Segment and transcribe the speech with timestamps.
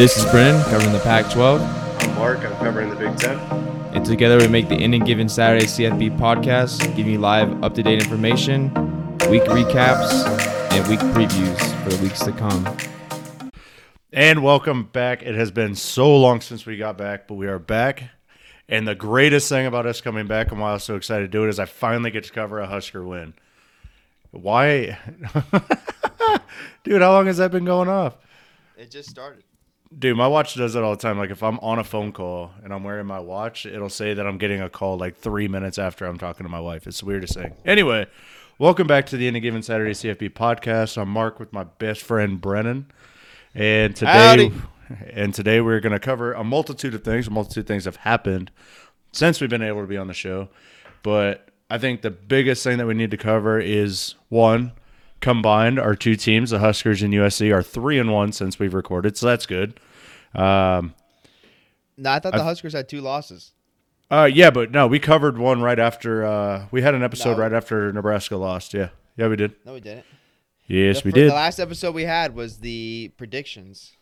[0.00, 2.38] This is Brennan covering the Pac 12, I'm Mark.
[2.38, 3.38] I'm covering the Big Ten.
[3.92, 7.82] and together we make the Any Given Saturday CFB podcast, giving you live, up to
[7.82, 8.72] date information,
[9.28, 10.26] week recaps,
[10.72, 12.66] and week previews for the weeks to come.
[14.10, 15.22] And welcome back.
[15.22, 18.04] It has been so long since we got back, but we are back.
[18.70, 21.28] And the greatest thing about us coming back and why I was so excited to
[21.28, 23.34] do it is I finally get to cover a Husker win.
[24.30, 24.98] Why?
[26.84, 28.16] Dude, how long has that been going off?
[28.78, 29.44] It just started.
[29.96, 31.18] Dude, my watch does it all the time.
[31.18, 34.24] Like if I'm on a phone call and I'm wearing my watch, it'll say that
[34.24, 36.86] I'm getting a call like three minutes after I'm talking to my wife.
[36.86, 37.54] It's the weirdest thing.
[37.64, 38.06] Anyway,
[38.60, 40.96] welcome back to the Any Given Saturday CFB podcast.
[40.96, 42.86] I'm Mark with my best friend Brennan,
[43.52, 44.52] and today Howdy.
[45.12, 47.26] and today we're going to cover a multitude of things.
[47.26, 48.52] A multitude of things have happened
[49.10, 50.50] since we've been able to be on the show,
[51.02, 54.70] but I think the biggest thing that we need to cover is one
[55.20, 59.16] combined our two teams, the Huskers and USC, are three and one since we've recorded,
[59.16, 59.78] so that's good.
[60.34, 60.94] Um,
[61.96, 63.52] No, I thought the Huskers had two losses.
[64.10, 66.24] uh, yeah, but no, we covered one right after.
[66.24, 67.38] Uh, we had an episode No.
[67.38, 68.72] right after Nebraska lost.
[68.74, 69.54] Yeah, yeah, we did.
[69.64, 70.06] No, we didn't.
[70.66, 71.30] Yes, the, we did.
[71.30, 73.92] The last episode we had was the predictions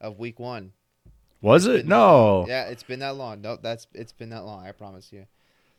[0.00, 0.72] of week one.
[1.40, 1.86] Was it?
[1.86, 2.44] No.
[2.48, 3.40] Yeah, it's been that long.
[3.40, 4.66] No, that's it's been that long.
[4.66, 5.26] I promise you.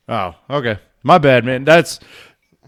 [0.10, 0.80] Oh, okay.
[1.04, 1.64] My bad, man.
[1.64, 2.00] That's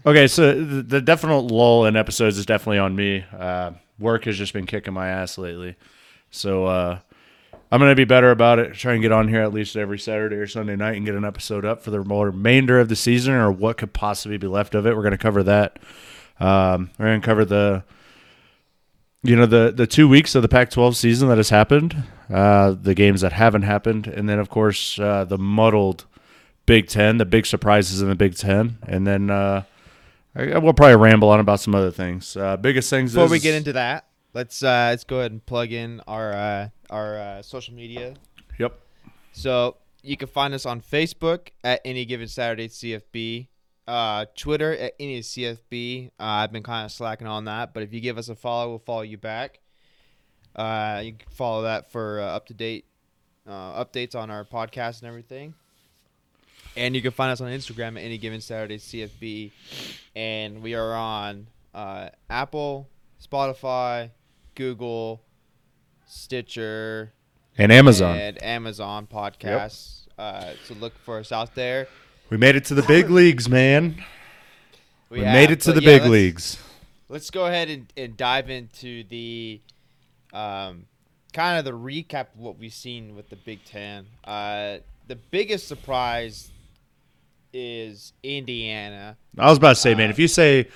[0.06, 0.26] okay.
[0.26, 3.24] So the, the definite lull in episodes is definitely on me.
[3.36, 5.76] Uh, work has just been kicking my ass lately,
[6.30, 6.98] so uh,
[7.72, 8.74] I'm gonna be better about it.
[8.74, 11.24] Try and get on here at least every Saturday or Sunday night and get an
[11.24, 14.86] episode up for the remainder of the season or what could possibly be left of
[14.86, 14.96] it.
[14.96, 15.78] We're gonna cover that.
[16.38, 17.84] Um, we're gonna cover the.
[19.22, 22.94] You know the the two weeks of the Pac-12 season that has happened, uh, the
[22.94, 26.06] games that haven't happened, and then of course uh, the muddled
[26.64, 29.64] Big Ten, the big surprises in the Big Ten, and then uh,
[30.34, 32.36] I, we'll probably ramble on about some other things.
[32.36, 35.44] Uh, biggest things Before is, we get into that, let's uh, let's go ahead and
[35.44, 38.14] plug in our uh, our uh, social media.
[38.58, 38.78] Yep.
[39.32, 43.48] So you can find us on Facebook at any given Saturday CFB,
[43.86, 46.08] uh, Twitter at any CFB.
[46.08, 48.70] Uh, I've been kind of slacking on that, but if you give us a follow,
[48.70, 49.60] we'll follow you back.
[50.54, 52.84] Uh, you can follow that for uh, up to date
[53.46, 55.54] uh, updates on our podcast and everything.
[56.76, 59.50] And you can find us on Instagram at any given Saturday CFB,
[60.14, 62.88] and we are on uh, Apple,
[63.22, 64.10] Spotify,
[64.54, 65.20] Google,
[66.06, 67.12] Stitcher,
[67.58, 68.16] and Amazon.
[68.16, 70.06] and Amazon podcasts.
[70.18, 71.88] Uh, so look for us out there.
[72.30, 74.02] we made it to the big leagues, man.
[75.08, 76.58] We, have, made it to the yeah, big let's- leagues.
[77.08, 79.60] Let's go ahead and, and dive into the
[80.32, 80.86] um,
[81.32, 84.06] kind of the recap of what we've seen with the Big Ten.
[84.22, 86.52] Uh, the biggest surprise
[87.52, 89.16] is Indiana.
[89.38, 90.68] I was about to say, man, if you say,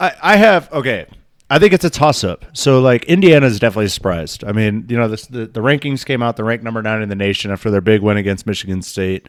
[0.00, 1.06] I, I have okay.
[1.48, 2.44] I think it's a toss up.
[2.54, 4.42] So like Indiana is definitely surprised.
[4.44, 6.36] I mean, you know, this, the the rankings came out.
[6.36, 9.28] They're ranked number nine in the nation after their big win against Michigan State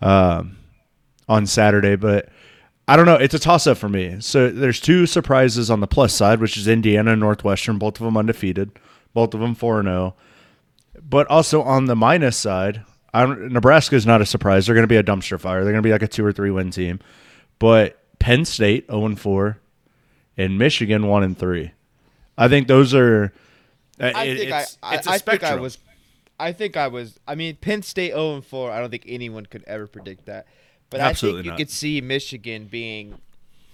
[0.00, 0.56] um,
[1.28, 1.96] on Saturday.
[1.96, 2.30] But
[2.88, 3.16] I don't know.
[3.16, 4.16] It's a toss up for me.
[4.20, 8.04] So there's two surprises on the plus side, which is Indiana and Northwestern, both of
[8.04, 8.70] them undefeated,
[9.12, 10.14] both of them four and zero.
[11.02, 14.66] But also on the minus side, Nebraska is not a surprise.
[14.66, 15.62] They're going to be a dumpster fire.
[15.64, 17.00] They're going to be like a two or three win team.
[17.58, 19.58] But Penn State 0 and 4
[20.36, 21.70] and Michigan 1 and 3.
[22.36, 23.32] I think those are
[24.00, 25.78] uh, I it- think I, it's, I, it's I think I was,
[26.40, 27.18] I think I was.
[27.28, 28.72] I mean, Penn State 0 and 4.
[28.72, 30.46] I don't think anyone could ever predict that.
[30.90, 31.58] But Absolutely I think you not.
[31.58, 33.18] could see Michigan being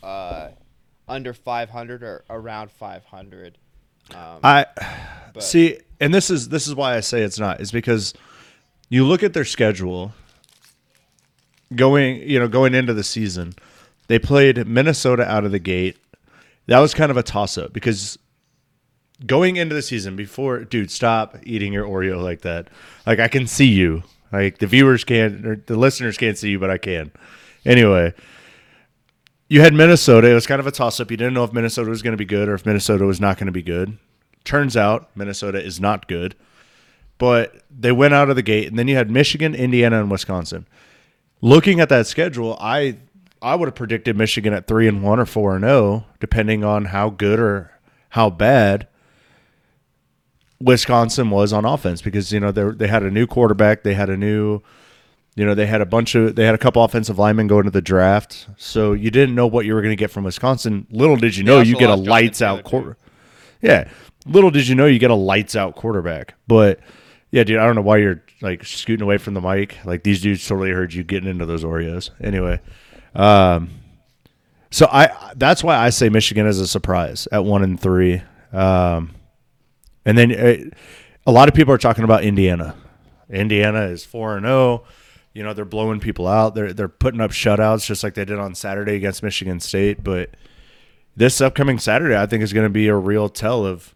[0.03, 0.49] uh,
[1.09, 3.57] under 500 or around 500.
[4.15, 4.67] Um, I
[5.33, 7.61] but- see, and this is this is why I say it's not.
[7.63, 8.13] Is because
[8.91, 10.13] you look at their schedule
[11.75, 13.55] going, you know, going into the season.
[14.09, 15.97] They played Minnesota out of the gate.
[16.67, 18.19] That was kind of a toss up because
[19.25, 22.69] going into the season before, dude, stop eating your Oreo like that.
[23.07, 24.03] Like I can see you.
[24.33, 27.11] Like the viewers can't, or the listeners can't see you, but I can.
[27.65, 28.15] Anyway,
[29.49, 30.31] you had Minnesota.
[30.31, 31.11] It was kind of a toss up.
[31.11, 33.37] You didn't know if Minnesota was going to be good or if Minnesota was not
[33.37, 33.99] going to be good.
[34.45, 36.35] Turns out Minnesota is not good,
[37.21, 40.67] but they went out of the gate, and then you had Michigan, Indiana, and Wisconsin.
[41.41, 42.97] Looking at that schedule, I
[43.41, 46.87] I would have predicted Michigan at three and one or four and zero, depending on
[46.87, 47.71] how good or
[48.11, 48.89] how bad
[50.61, 54.11] Wisconsin was on offense, because you know they they had a new quarterback, they had
[54.11, 54.63] a new
[55.37, 57.71] you know, they had a bunch of they had a couple offensive linemen go into
[57.71, 60.87] the draft, so you didn't know what you were going to get from Wisconsin.
[60.91, 62.63] Little did you know you get a lights out too.
[62.65, 62.97] quarter.
[63.63, 63.89] Yeah,
[64.27, 66.35] little did you know you get a lights out quarterback.
[66.49, 66.81] But
[67.31, 69.79] yeah, dude, I don't know why you're like scooting away from the mic.
[69.85, 72.11] Like these dudes totally heard you getting into those Oreos.
[72.21, 72.61] Anyway,
[73.15, 73.71] um,
[74.71, 78.23] so I that's why I say Michigan is a surprise at one and three.
[78.53, 79.15] Um,
[80.05, 80.71] and then uh,
[81.27, 82.75] a lot of people are talking about Indiana.
[83.29, 84.85] Indiana is four and zero.
[85.33, 86.55] You know they're blowing people out.
[86.55, 90.03] They're they're putting up shutouts just like they did on Saturday against Michigan State.
[90.03, 90.31] But
[91.17, 93.95] this upcoming Saturday, I think is going to be a real tell of,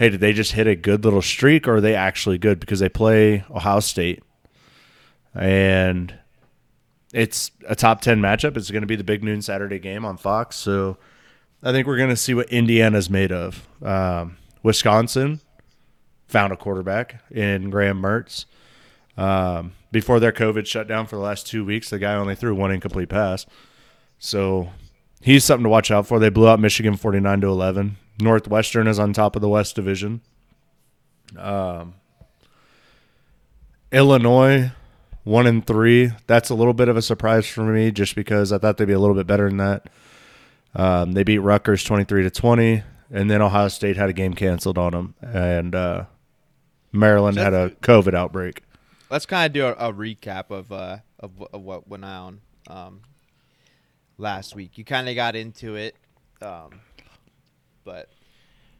[0.00, 2.58] hey, did they just hit a good little streak or are they actually good?
[2.58, 4.22] Because they play Ohio State,
[5.34, 6.14] and
[7.12, 8.56] it's a top ten matchup.
[8.56, 10.56] It's going to be the big noon Saturday game on Fox.
[10.56, 10.96] So
[11.62, 13.68] I think we're going to see what Indiana's made of.
[13.82, 15.40] Um, Wisconsin
[16.28, 18.46] found a quarterback in Graham Mertz.
[19.18, 22.70] Um, before their COVID shutdown for the last two weeks, the guy only threw one
[22.70, 23.44] incomplete pass.
[24.18, 24.70] So
[25.20, 26.18] he's something to watch out for.
[26.18, 27.96] They blew out Michigan 49 to 11.
[28.20, 30.20] Northwestern is on top of the West Division.
[31.36, 31.94] Um,
[33.92, 34.72] Illinois,
[35.24, 36.12] one and three.
[36.26, 38.92] That's a little bit of a surprise for me, just because I thought they'd be
[38.92, 39.88] a little bit better than that.
[40.74, 44.78] Um, they beat Rutgers 23 to 20, and then Ohio State had a game canceled
[44.78, 46.04] on them, and uh,
[46.92, 48.62] Maryland had a COVID outbreak.
[49.10, 53.00] Let's kind of do a, a recap of uh of, of what went on um
[54.18, 54.78] last week.
[54.78, 55.96] You kind of got into it,
[56.40, 56.70] um,
[57.90, 58.08] but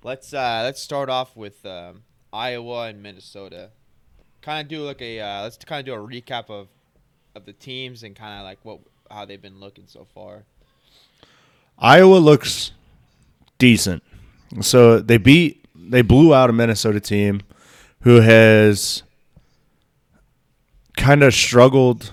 [0.05, 3.71] let's uh let's start off with um, Iowa and Minnesota.
[4.41, 6.69] Kind of do like a uh, let's kind of do a recap of
[7.35, 8.79] of the teams and kind of like what
[9.11, 10.45] how they've been looking so far.
[11.77, 12.71] Iowa looks
[13.59, 14.05] decent.
[14.61, 17.41] So they beat they blew out a Minnesota team
[18.03, 19.03] who has
[20.97, 22.13] kind of struggled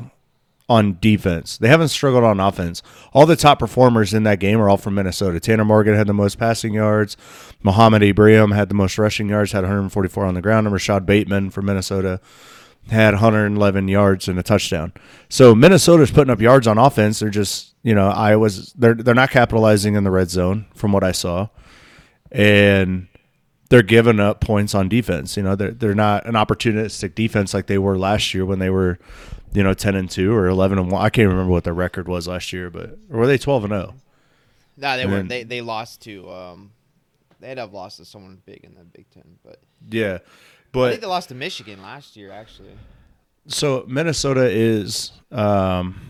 [0.70, 1.58] on defense.
[1.58, 2.84] They haven't struggled on offense.
[3.14, 5.40] All the top performers in that game are all from Minnesota.
[5.40, 7.16] Tanner Morgan had the most passing yards.
[7.64, 10.68] Mohamed Ibrahim had the most rushing yards, had 144 on the ground.
[10.68, 12.20] And Rashod Bateman from Minnesota
[12.90, 14.94] had 111 yards and a touchdown.
[15.30, 17.20] So Minnesota's putting up yards on offense.
[17.20, 21.04] They're just, you know, Iowa's they're they're not capitalizing in the red zone from what
[21.04, 21.48] I saw.
[22.32, 23.08] And
[23.70, 25.38] they're giving up points on defense.
[25.38, 28.70] You know, they're they're not an opportunistic defense like they were last year when they
[28.70, 29.00] were,
[29.54, 31.02] you know, ten and two or eleven and one.
[31.04, 33.74] I can't remember what their record was last year, but or were they twelve and
[33.74, 33.78] oh?
[33.82, 33.94] zero?
[34.78, 36.72] No, they And were then- they they lost to um
[37.40, 39.60] they'd have lost to someone big in the Big Ten, but
[39.90, 40.28] Yeah, I
[40.72, 42.74] but think they lost to Michigan last year actually.
[43.48, 45.12] so Minnesota is.
[45.32, 46.02] um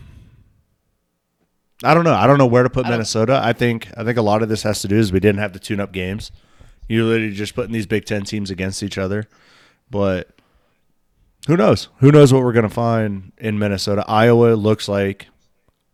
[1.84, 2.14] I don't know.
[2.14, 3.40] I don't know where to put I Minnesota.
[3.42, 5.52] I think I think a lot of this has to do is we didn't have
[5.52, 6.32] the tune-up games.
[6.88, 9.28] You're literally just putting these Big Ten teams against each other,
[9.90, 10.28] but
[11.48, 11.88] who knows?
[12.00, 14.04] Who knows what we're gonna find in Minnesota?
[14.06, 15.28] Iowa looks like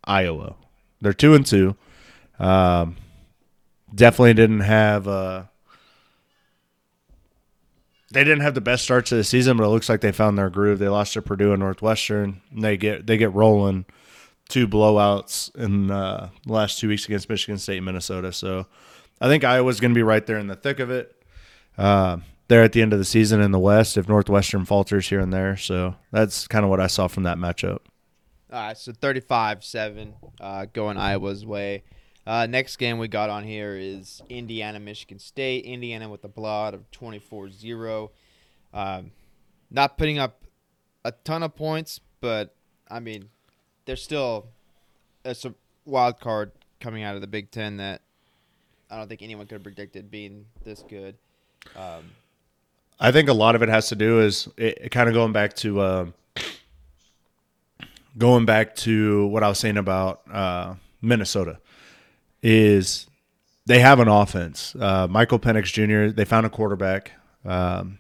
[0.03, 0.57] Iowa.
[1.01, 1.77] They're two and two.
[2.41, 2.97] Um,
[3.95, 5.07] definitely didn't have.
[5.07, 5.45] Uh,
[8.11, 10.37] they didn't have the best start to the season, but it looks like they found
[10.37, 10.81] their groove.
[10.81, 12.41] They lost to Purdue and Northwestern.
[12.51, 13.85] And they get they get rolling.
[14.49, 18.33] Two blowouts in uh, the last two weeks against Michigan State and Minnesota.
[18.33, 18.67] So
[19.21, 21.15] I think Iowa's going to be right there in the thick of it.
[21.79, 22.19] Uh,
[22.49, 25.33] they're at the end of the season in the West if Northwestern falters here and
[25.33, 25.57] there.
[25.57, 27.79] So that's kind of what I saw from that matchup.
[28.53, 31.83] All right, so 35-7 uh, going Iowa's way.
[32.27, 35.65] Uh, next game we got on here is Indiana, Michigan State.
[35.65, 38.11] Indiana with a blowout of 24-0.
[38.73, 39.11] Um,
[39.71, 40.45] not putting up
[41.05, 42.55] a ton of points, but,
[42.89, 43.29] I mean,
[43.85, 44.47] they're still
[45.25, 45.55] it's a
[45.85, 48.03] wild card coming out of the Big Ten that
[48.91, 51.17] I don't think anyone could have predicted being this good.
[51.77, 52.11] Um,
[53.01, 55.33] I think a lot of it has to do is it, it kind of going
[55.33, 56.07] back to uh,
[58.17, 61.59] going back to what I was saying about uh, Minnesota
[62.43, 63.07] is
[63.67, 64.77] they have an offense.
[64.79, 66.15] Uh, Michael Penix Jr.
[66.15, 67.13] They found a quarterback.
[67.45, 67.99] Um,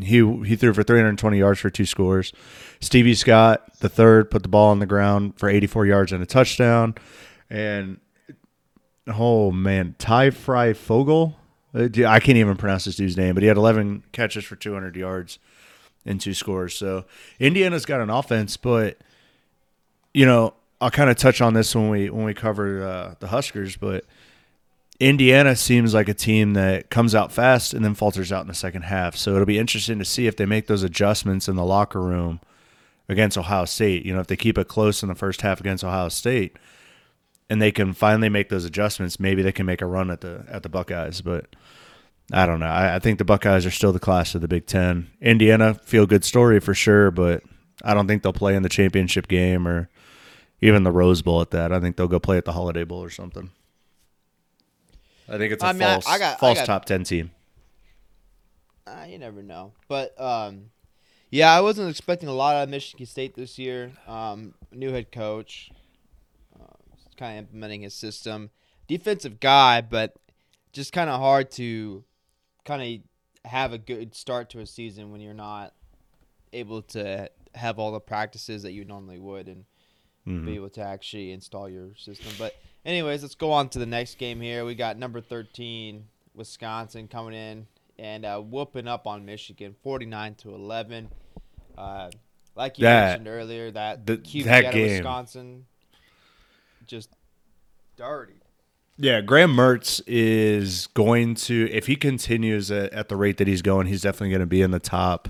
[0.00, 2.32] he he threw for 320 yards for two scores.
[2.80, 6.26] Stevie Scott, the third, put the ball on the ground for 84 yards and a
[6.26, 6.94] touchdown.
[7.50, 8.00] And
[9.06, 11.34] oh man, Ty Fryfogle.
[11.74, 14.96] Uh, I can't even pronounce this dude's name, but he had 11 catches for 200
[14.96, 15.38] yards
[16.04, 16.74] and two scores.
[16.74, 17.04] So
[17.38, 18.98] Indiana's got an offense, but
[20.12, 23.28] you know I'll kind of touch on this when we when we cover uh, the
[23.28, 24.04] Huskers, but
[24.98, 28.54] Indiana seems like a team that comes out fast and then falters out in the
[28.54, 29.16] second half.
[29.16, 32.40] So it'll be interesting to see if they make those adjustments in the locker room
[33.08, 34.04] against Ohio State.
[34.04, 36.56] You know, if they keep it close in the first half against Ohio State
[37.50, 40.46] and they can finally make those adjustments, maybe they can make a run at the
[40.48, 41.20] at the Buckeyes.
[41.20, 41.54] But
[42.32, 42.66] I don't know.
[42.66, 45.10] I, I think the Buckeyes are still the class of the Big Ten.
[45.20, 47.42] Indiana, feel good story for sure, but
[47.84, 49.90] I don't think they'll play in the championship game or
[50.62, 51.72] even the Rose Bowl at that.
[51.72, 53.50] I think they'll go play at the Holiday Bowl or something.
[55.28, 57.30] I think it's a I mean, false, I got- false got- top ten team.
[58.86, 59.72] Uh, you never know.
[59.88, 60.70] But um,
[61.30, 63.92] yeah, I wasn't expecting a lot out of Michigan State this year.
[64.08, 65.70] Um, new head coach,
[67.20, 68.50] kind of implementing his system.
[68.88, 70.16] Defensive guy, but
[70.72, 72.02] just kind of hard to
[72.64, 73.00] kind of.
[73.50, 75.72] have a good start to a season when you're not
[76.52, 79.64] able to have all the practices that you normally would and
[80.28, 80.44] Mm-hmm.
[80.44, 82.30] be able to actually install your system.
[82.38, 84.66] But anyways, let's go on to the next game here.
[84.66, 87.66] We got number 13 Wisconsin coming in
[87.98, 91.08] and uh, whooping up on Michigan 49 to 11.
[91.78, 92.10] Uh,
[92.54, 94.90] like you That- mentioned earlier, that the- QB that out of game.
[94.90, 95.66] Wisconsin
[96.90, 97.10] just
[97.96, 98.34] dirty.
[98.98, 103.86] Yeah, Graham Mertz is going to if he continues at, the rate that he's going,
[103.86, 105.28] he's definitely going to be in the top.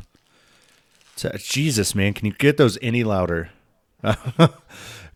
[1.17, 3.50] So- Jesus, man, can you get those any louder?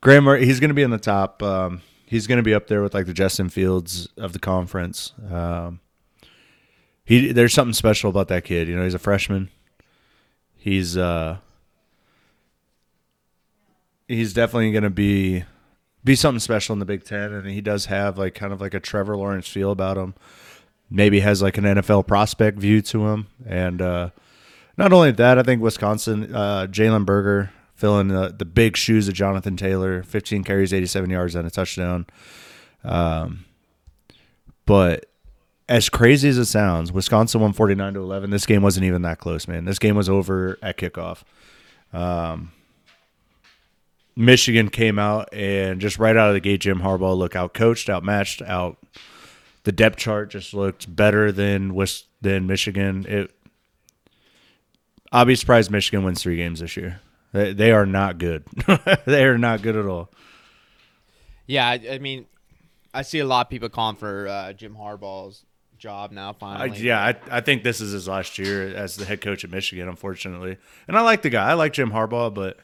[0.03, 1.43] Graham Mertz, he's going to be in the top.
[1.43, 5.15] Um, he's going to be up there with like the Justin Fields of the conference.
[5.33, 5.81] Um,
[7.07, 8.69] he there's something special about that kid.
[8.69, 9.49] You know, he's a freshman.
[10.57, 11.39] He's uh,
[14.07, 15.45] he's definitely going to be
[16.05, 18.75] be something special in the Big Ten, and he does have like kind of like
[18.75, 20.15] a Trevor Lawrence feel about him.
[20.91, 24.11] Maybe has like an NFL prospect view to him, and uh,
[24.77, 29.15] not only that, I think Wisconsin, uh, Jalen Berger filling the, the big shoes of
[29.15, 32.07] Jonathan Taylor, 15 carries, 87 yards, and a touchdown.
[32.85, 33.45] Um,
[34.67, 35.07] but
[35.69, 38.31] as crazy as it sounds, Wisconsin won 49 to 11.
[38.31, 39.65] This game wasn't even that close, man.
[39.65, 41.23] This game was over at kickoff.
[41.93, 42.53] Um,
[44.17, 47.91] Michigan came out and just right out of the gate, Jim Harbaugh looked out coached,
[47.91, 48.79] outmatched, out.
[49.65, 53.07] The depth chart just looked better than Wis- than Michigan.
[53.09, 53.31] It.
[55.11, 57.01] I'll be surprised Michigan wins three games this year.
[57.33, 58.45] They, they are not good.
[59.07, 60.11] they are not good at all.
[61.47, 62.27] Yeah, I, I mean,
[62.93, 65.45] I see a lot of people calling for uh, Jim Harbaugh's
[65.79, 66.31] job now.
[66.31, 69.45] I, Finally, yeah, I, I think this is his last year as the head coach
[69.45, 70.57] at Michigan, unfortunately.
[70.87, 71.51] And I like the guy.
[71.51, 72.59] I like Jim Harbaugh, but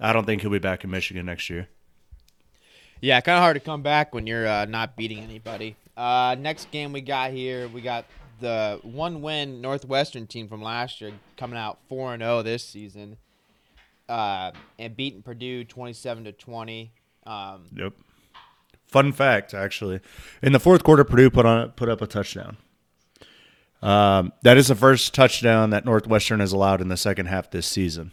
[0.00, 1.68] I don't think he'll be back in Michigan next year.
[3.00, 5.76] Yeah, kind of hard to come back when you're uh, not beating anybody.
[5.96, 8.04] Uh, next game we got here, we got
[8.40, 13.16] the one win Northwestern team from last year coming out 4 and 0 this season.
[14.08, 16.90] Uh, and beating Purdue 27 to 20.
[17.26, 17.92] Um, Yep.
[18.86, 20.00] Fun fact, actually,
[20.42, 22.56] in the fourth quarter, Purdue put on put up a touchdown.
[23.82, 27.68] Um, that is the first touchdown that Northwestern has allowed in the second half this
[27.68, 28.10] season.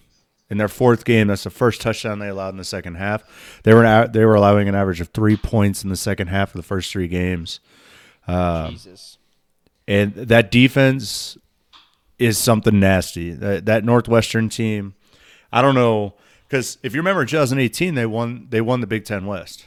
[0.50, 3.62] In their fourth game, that's the first touchdown they allowed in the second half.
[3.64, 6.56] They were they were allowing an average of three points in the second half of
[6.56, 7.60] the first three games.
[8.28, 9.18] Um, Jesus.
[9.88, 11.38] and that defense
[12.20, 13.32] is something nasty.
[13.32, 14.96] That, that Northwestern team,
[15.52, 16.14] I don't know,
[16.48, 19.66] because if you remember 2018, they won they won the Big Ten West.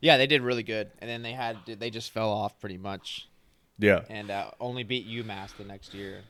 [0.00, 3.28] Yeah, they did really good, and then they had they just fell off pretty much,
[3.78, 4.02] Yeah.
[4.08, 6.22] and uh, only beat UMass the next year.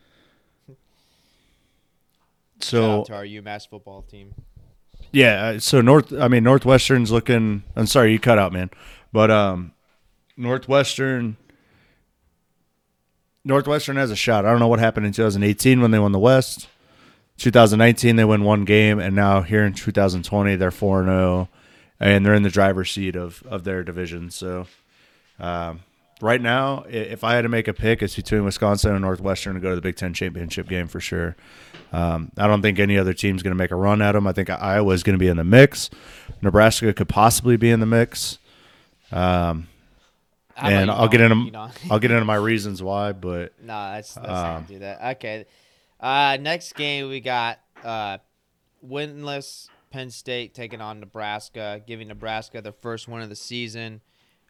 [2.63, 4.35] So to our UMass football team.
[5.13, 6.13] yeah, uh, so North.
[6.13, 7.63] I mean Northwestern's looking.
[7.77, 8.71] I'm sorry, you cut out, man.
[9.13, 9.73] But um,
[10.37, 11.37] Northwestern.
[13.43, 14.45] Northwestern has a shot.
[14.45, 16.69] I don't know what happened in 2018 when they won the West.
[17.39, 21.49] 2019 they win one game, and now here in 2020 they're four zero,
[21.99, 24.31] and they're in the driver's seat of of their division.
[24.31, 24.67] So,
[25.39, 25.81] um,
[26.21, 29.61] right now, if I had to make a pick, it's between Wisconsin and Northwestern to
[29.61, 31.37] go to the Big Ten championship game for sure.
[31.93, 34.27] Um, I don't think any other team's going to make a run at them.
[34.27, 35.91] I think Iowa's going to be in the mix.
[36.43, 38.39] Nebraska could possibly be in the mix.
[39.13, 39.69] Um,
[40.57, 41.53] and I'll get into you?
[41.91, 45.17] I'll get into my reasons why, but No, that's that's Um, not do that.
[45.17, 45.47] Okay.
[45.99, 48.19] Uh, next game we got uh,
[48.87, 54.01] winless Penn State taking on Nebraska, giving Nebraska their first win of the season,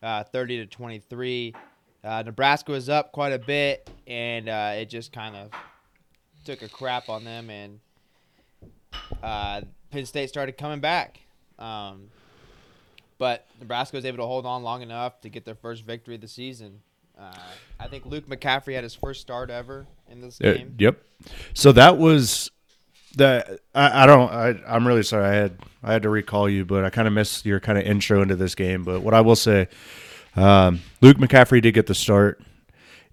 [0.03, 1.55] uh, thirty to twenty three.
[2.03, 5.51] Uh, Nebraska was up quite a bit, and uh, it just kind of
[6.45, 7.81] took a crap on them, and
[9.23, 11.21] uh, Penn State started coming back.
[11.59, 12.09] Um,
[13.19, 16.23] but Nebraska was able to hold on long enough to get their first victory of
[16.23, 16.81] the season.
[17.19, 17.35] Uh,
[17.79, 20.75] I think Luke McCaffrey had his first start ever in this game.
[20.79, 21.03] yep.
[21.53, 22.51] So that was
[23.17, 23.61] that.
[23.75, 24.31] I, I don't.
[24.33, 25.27] I, I'm really sorry.
[25.27, 27.85] I had I had to recall you, but I kind of missed your kind of
[27.85, 28.85] intro into this game.
[28.85, 29.69] But what I will say,
[30.37, 32.43] um, Luke McCaffrey did get the start.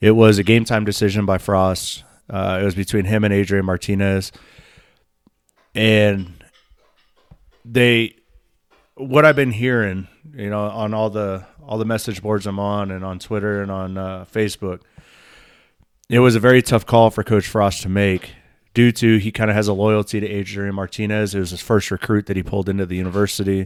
[0.02, 2.04] It was a game time decision by Frost.
[2.30, 4.32] Uh, it was between him and Adrian Martinez,
[5.74, 6.44] and
[7.64, 8.16] they.
[8.96, 12.92] What I've been hearing, you know, on all the all the message boards I'm on,
[12.92, 14.82] and on Twitter and on uh, Facebook,
[16.10, 18.32] it was a very tough call for Coach Frost to make
[18.78, 21.34] due to he kind of has a loyalty to Adrian Martinez.
[21.34, 23.66] It was his first recruit that he pulled into the university.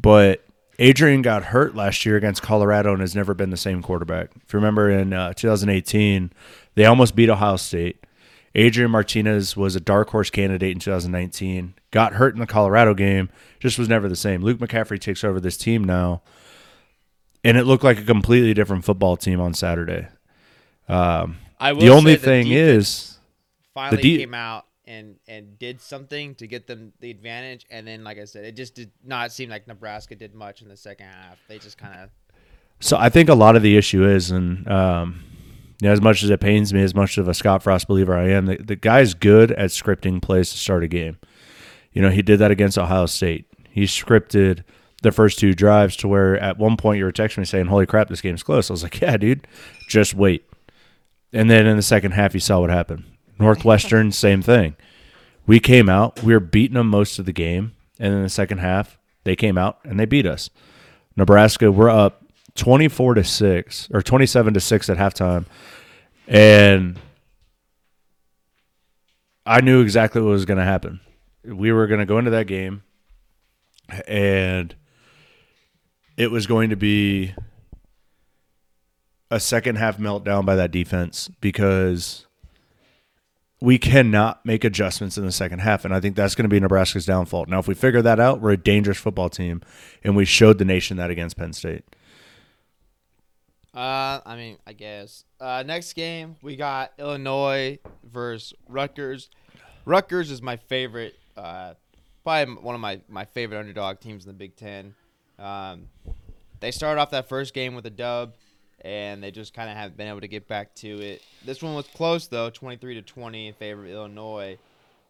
[0.00, 0.44] But
[0.78, 4.30] Adrian got hurt last year against Colorado and has never been the same quarterback.
[4.36, 6.30] If you remember in uh, 2018,
[6.76, 8.06] they almost beat Ohio State.
[8.54, 13.28] Adrian Martinez was a dark horse candidate in 2019, got hurt in the Colorado game,
[13.58, 14.40] just was never the same.
[14.40, 16.22] Luke McCaffrey takes over this team now,
[17.42, 20.06] and it looked like a completely different football team on Saturday.
[20.88, 21.38] Um,
[21.80, 23.11] The only thing is,
[23.74, 28.18] finally came out and and did something to get them the advantage, and then like
[28.18, 31.38] I said, it just did not seem like Nebraska did much in the second half.
[31.48, 32.10] They just kind of
[32.82, 35.22] so I think a lot of the issue is, and um,
[35.80, 38.16] you know, as much as it pains me, as much of a Scott Frost believer
[38.16, 41.16] I am, the, the guy's good at scripting plays to start a game.
[41.92, 43.46] You know, he did that against Ohio State.
[43.70, 44.64] He scripted
[45.02, 47.86] the first two drives to where at one point you were texting me saying, "Holy
[47.86, 49.46] crap, this game's close." I was like, "Yeah, dude,
[49.88, 50.44] just wait."
[51.32, 53.04] And then in the second half, you saw what happened.
[53.42, 54.76] Northwestern, same thing.
[55.46, 58.58] We came out, we were beating them most of the game, and in the second
[58.58, 60.48] half, they came out and they beat us.
[61.16, 65.46] Nebraska, we're up twenty-four to six or twenty-seven to six at halftime,
[66.28, 66.98] and
[69.44, 71.00] I knew exactly what was going to happen.
[71.44, 72.84] We were going to go into that game,
[74.06, 74.74] and
[76.16, 77.34] it was going to be
[79.30, 82.26] a second half meltdown by that defense because
[83.62, 85.84] we cannot make adjustments in the second half.
[85.84, 87.46] And I think that's going to be Nebraska's downfall.
[87.46, 89.62] Now, if we figure that out, we're a dangerous football team,
[90.02, 91.84] and we showed the nation that against Penn State.
[93.72, 95.24] Uh, I mean, I guess.
[95.40, 99.30] Uh, next game we got Illinois versus Rutgers.
[99.84, 101.74] Rutgers is my favorite, uh,
[102.24, 104.96] probably one of my, my favorite underdog teams in the Big Ten.
[105.38, 105.88] Um,
[106.58, 108.34] they started off that first game with a dub,
[108.82, 111.22] and they just kind of haven't been able to get back to it.
[111.44, 114.58] This one was close though, twenty three to twenty in favor of Illinois.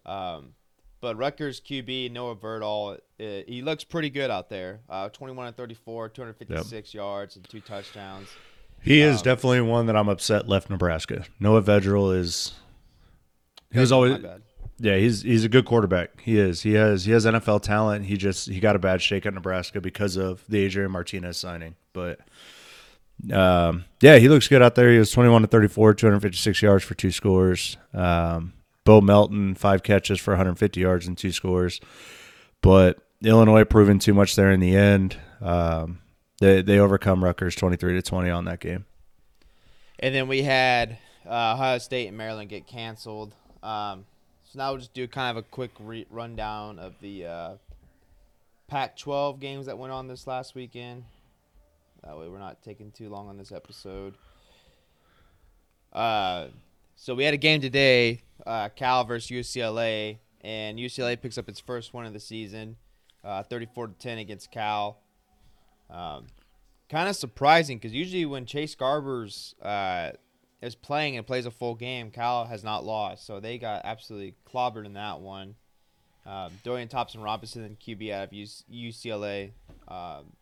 [0.05, 0.53] Um,
[1.01, 4.79] but Rutgers QB Noah Vedral, uh, he looks pretty good out there.
[4.89, 8.29] Uh, 21 and 34, 256 yards and two touchdowns.
[8.81, 11.25] He is Um, definitely one that I'm upset left Nebraska.
[11.41, 12.53] Noah Vedral is.
[13.71, 14.43] He was always bad.
[14.79, 14.97] yeah.
[14.97, 16.21] He's he's a good quarterback.
[16.21, 16.61] He is.
[16.61, 18.05] He has he has NFL talent.
[18.05, 21.75] He just he got a bad shake at Nebraska because of the Adrian Martinez signing.
[21.91, 22.19] But
[23.31, 24.91] um, yeah, he looks good out there.
[24.91, 27.77] He was 21 to 34, 256 yards for two scores.
[27.93, 28.53] Um,
[28.85, 31.79] Bo Melton five catches for 150 yards and two scores.
[32.61, 35.17] But Illinois proving too much there in the end.
[35.41, 35.99] Um,
[36.39, 38.85] they they overcome Rutgers 23 to 20 on that game.
[39.99, 43.35] And then we had uh, Ohio State and Maryland get canceled.
[43.61, 44.05] Um,
[44.43, 47.53] so now we'll just do kind of a quick re- rundown of the uh,
[48.67, 51.05] Pac-12 games that went on this last weekend.
[52.03, 54.15] That way, we're not taking too long on this episode.
[55.93, 56.47] Uh,
[56.95, 61.59] so we had a game today, uh, Cal versus UCLA, and UCLA picks up its
[61.59, 62.75] first one of the season,
[63.23, 64.99] uh, 34 to 10 against Cal.
[65.89, 66.27] Um,
[66.89, 70.11] kind of surprising because usually when Chase Garbers uh,
[70.61, 73.25] is playing and plays a full game, Cal has not lost.
[73.25, 75.55] So they got absolutely clobbered in that one.
[76.25, 79.51] Um, Dorian Thompson Robinson, QB out of UCLA,
[79.87, 80.33] um,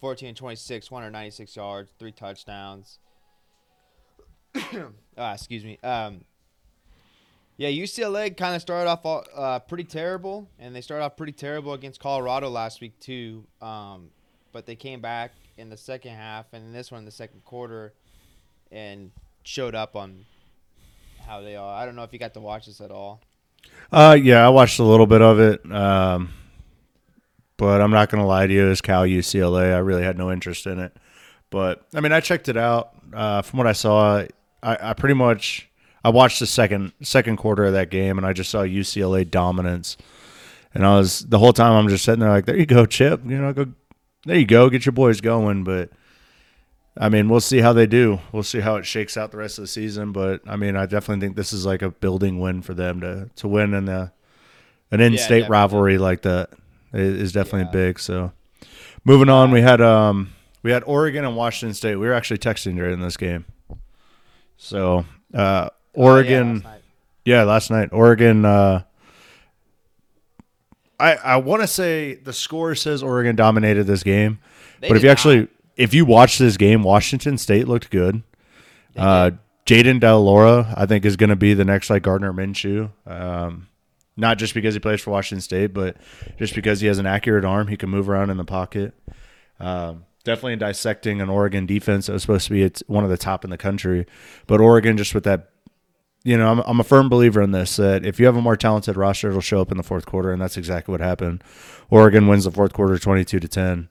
[0.00, 2.98] 14 and 26, 196 yards, three touchdowns.
[4.54, 4.90] uh,
[5.34, 5.78] excuse me.
[5.82, 6.22] Um,
[7.56, 11.32] yeah, UCLA kind of started off all- uh, pretty terrible, and they started off pretty
[11.32, 13.44] terrible against Colorado last week too.
[13.62, 14.10] Um,
[14.52, 17.44] but they came back in the second half, and in this one in the second
[17.44, 17.94] quarter,
[18.70, 19.10] and
[19.42, 20.26] showed up on
[21.26, 21.74] how they are.
[21.74, 23.20] I don't know if you got to watch this at all.
[23.90, 25.72] Uh, yeah, I watched a little bit of it.
[25.72, 26.30] Um,
[27.56, 30.66] but I'm not gonna lie to you, as Cal UCLA, I really had no interest
[30.66, 30.96] in it.
[31.50, 32.90] But I mean, I checked it out.
[33.12, 34.24] Uh, from what I saw,
[34.62, 35.68] I, I pretty much
[36.04, 39.96] I watched the second second quarter of that game, and I just saw UCLA dominance.
[40.74, 43.22] And I was the whole time I'm just sitting there like, there you go, Chip.
[43.24, 43.66] You know, go
[44.24, 45.64] there you go, get your boys going.
[45.64, 45.90] But
[46.98, 48.20] I mean, we'll see how they do.
[48.32, 50.12] We'll see how it shakes out the rest of the season.
[50.12, 53.30] But I mean, I definitely think this is like a building win for them to
[53.36, 54.12] to win in the
[54.90, 55.48] an in-state definitely.
[55.50, 56.50] rivalry like that
[56.92, 57.86] is, definitely Yeah.
[57.86, 57.98] big.
[58.00, 58.32] So
[59.04, 60.30] moving on, we had um
[60.62, 61.96] we had Oregon and Washington State.
[61.96, 63.44] We were actually texting during this game.
[64.56, 66.62] So uh, Oregon.
[66.64, 66.82] Oh, yeah, last night.
[67.24, 68.44] Yeah, last night Oregon.
[68.44, 68.82] Uh,
[70.98, 74.38] I I want to say the score says Oregon dominated this game,
[74.80, 75.48] They but if you actually not.
[75.76, 78.22] if you watch this game, Washington State looked good.
[78.96, 79.32] Uh,
[79.66, 82.90] Jayden de Laura, I think, is going to be the next like Gardner Minshew.
[83.06, 83.66] Um,
[84.16, 85.96] not just because he plays for Washington State, but
[86.38, 88.94] just because he has an accurate arm, he can move around in the pocket.
[89.60, 93.44] Um, definitely dissecting an Oregon defense that was supposed to be one of the top
[93.44, 94.06] in the country,
[94.46, 95.50] but Oregon just with that
[96.24, 98.56] you know, I'm, I'm a firm believer in this that if you have a more
[98.56, 101.44] talented roster, it'll show up in the fourth quarter, and that's exactly what happened.
[101.88, 103.88] Oregon wins the fourth quarter, 22 to 10,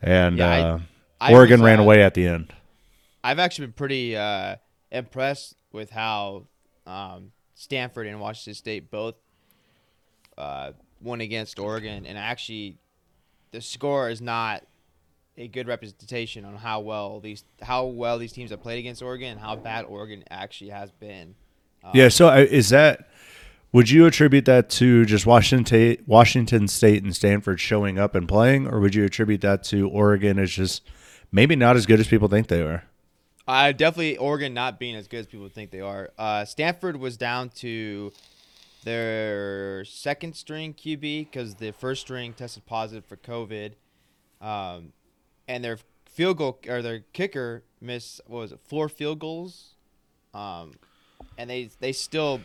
[0.00, 0.80] and Yeah, I- uh,
[1.20, 2.54] I Oregon was, ran uh, away at the end.
[3.22, 4.56] I've actually been pretty uh,
[4.90, 6.46] impressed with how
[6.86, 9.16] um, Stanford and Washington State both
[10.38, 12.78] uh, won against Oregon, and actually,
[13.52, 14.64] the score is not
[15.38, 19.32] a good representation on how well these how well these teams have played against Oregon
[19.32, 21.34] and how bad Oregon actually has been.
[21.84, 22.08] Um, Yeah.
[22.08, 23.08] So uh, is that?
[23.72, 28.66] Would you attribute that to just Washington, Washington State, and Stanford showing up and playing,
[28.66, 30.82] or would you attribute that to Oregon as just
[31.30, 32.84] maybe not as good as people think they are?
[33.46, 36.10] I definitely Oregon not being as good as people think they are.
[36.18, 38.12] Uh, Stanford was down to
[38.86, 43.72] their second string QB because the first string tested positive for COVID,
[44.40, 44.92] um,
[45.48, 49.74] and their field goal or their kicker missed what was it four field goals,
[50.32, 50.74] um,
[51.36, 52.40] and they they still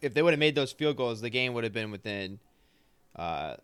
[0.00, 2.38] if they would have made those field goals, the game would have been within.
[3.16, 3.56] Uh,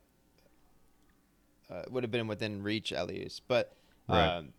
[1.71, 3.73] uh, would have been within reach at least, but
[4.09, 4.37] Right.
[4.37, 4.53] um,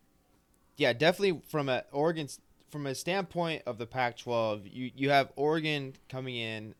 [0.78, 2.28] yeah, definitely from a Oregon
[2.70, 6.76] from a standpoint of the Pac-12, you you have Oregon coming in,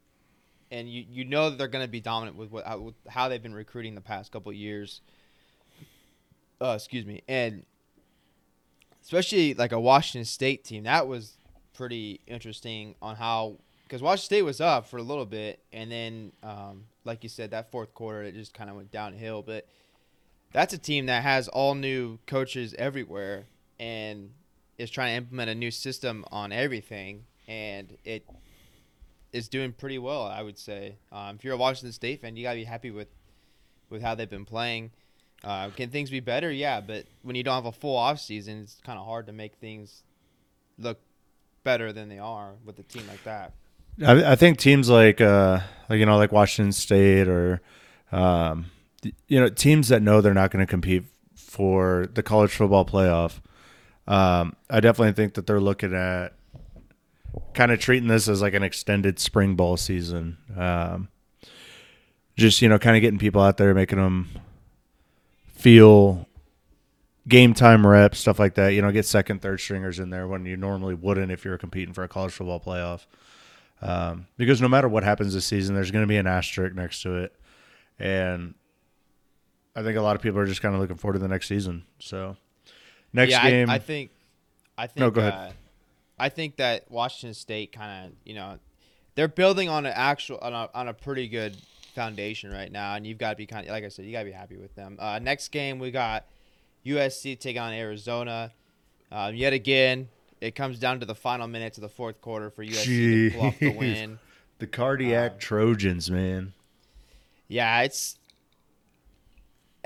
[0.72, 3.30] and you you know that they're going to be dominant with what how, with how
[3.30, 5.02] they've been recruiting the past couple years.
[6.62, 7.66] Uh, excuse me, and
[9.04, 11.34] especially like a Washington State team that was
[11.74, 16.32] pretty interesting on how because Washington State was up for a little bit, and then
[16.44, 19.68] um, like you said, that fourth quarter it just kind of went downhill, but
[20.52, 23.46] that's a team that has all new coaches everywhere
[23.80, 24.32] and
[24.78, 28.26] is trying to implement a new system on everything and it
[29.34, 30.96] is doing pretty well i would say.
[31.12, 33.10] Um, if you're a washington state fan you got to be happy with
[33.90, 34.92] with how they've been playing.
[35.44, 36.52] Uh, can things be better?
[36.52, 39.34] Yeah but when you don't have a full off season it's kind of hard to
[39.34, 40.04] make things
[40.80, 41.00] look
[41.64, 43.52] better than they are with a team like that.
[44.06, 45.60] I, I think teams like, uh,
[45.90, 47.62] like you know, like Washington State or,
[48.12, 48.68] um,
[49.28, 51.04] you know, teams that know they're not going to compete
[51.36, 53.42] for the college football playoff.
[54.08, 56.34] Um, I definitely think that they're looking at
[57.54, 60.38] kind of treating this as like an extended spring ball season.
[60.56, 61.10] Um,
[62.38, 64.30] just you know, kind of getting people out there, making them
[65.48, 66.28] feel
[67.28, 68.70] game time reps, stuff like that.
[68.70, 71.94] You know, get second, third stringers in there when you normally wouldn't if you're competing
[71.94, 73.06] for a college football playoff.
[73.82, 77.02] Um, because no matter what happens this season, there's going to be an asterisk next
[77.04, 77.36] to it,
[78.00, 78.56] and
[79.76, 81.48] I think a lot of people are just kind of looking forward to the next
[81.48, 81.86] season.
[82.00, 82.38] So,
[83.14, 84.12] next yeah, game, I, I think.
[84.78, 85.00] I think.
[85.00, 85.34] No, go ahead.
[85.34, 85.52] Uh,
[86.20, 88.58] I think that Washington State kind of, you know,
[89.16, 91.56] they're building on an actual on a, on a pretty good
[91.96, 94.20] foundation right now, and you've got to be kind of like I said, you got
[94.20, 94.98] to be happy with them.
[95.00, 96.26] Uh, next game we got
[96.86, 98.52] USC taking on Arizona.
[99.12, 100.10] Um, yet again,
[100.42, 103.48] it comes down to the final minutes of the fourth quarter for USC to pull
[103.48, 104.20] off the win.
[104.60, 106.54] the cardiac Um, Trojans, man.
[107.48, 108.18] Yeah, it's.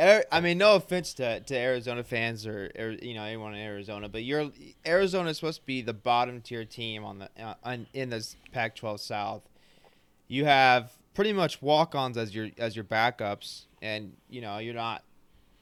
[0.01, 4.09] I mean, no offense to, to Arizona fans or, or you know anyone in Arizona,
[4.09, 4.51] but you're
[4.85, 8.35] Arizona is supposed to be the bottom tier team on the uh, on, in this
[8.51, 9.43] Pac-12 South.
[10.27, 15.03] You have pretty much walk-ons as your as your backups, and you know you're not.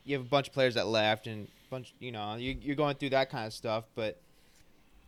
[0.06, 2.96] You have a bunch of players that left, and bunch you know you, you're going
[2.96, 4.22] through that kind of stuff, but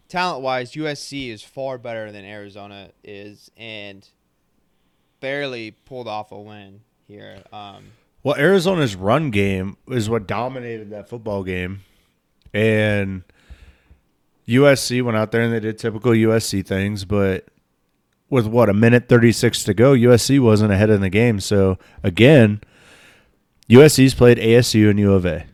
[0.10, 4.06] talent-wise, USC is far better than Arizona is, and
[5.22, 7.38] barely pulled off a win here.
[7.54, 7.86] Um,
[8.24, 11.82] Well, Arizona's run game is what dominated that football game,
[12.54, 13.24] and
[14.48, 17.46] USC went out there and they did typical USC things, but
[18.30, 21.40] with what a minute thirty six to go, USC wasn't ahead in the game.
[21.40, 22.62] So again,
[23.70, 25.46] USC's played ASU and U of A.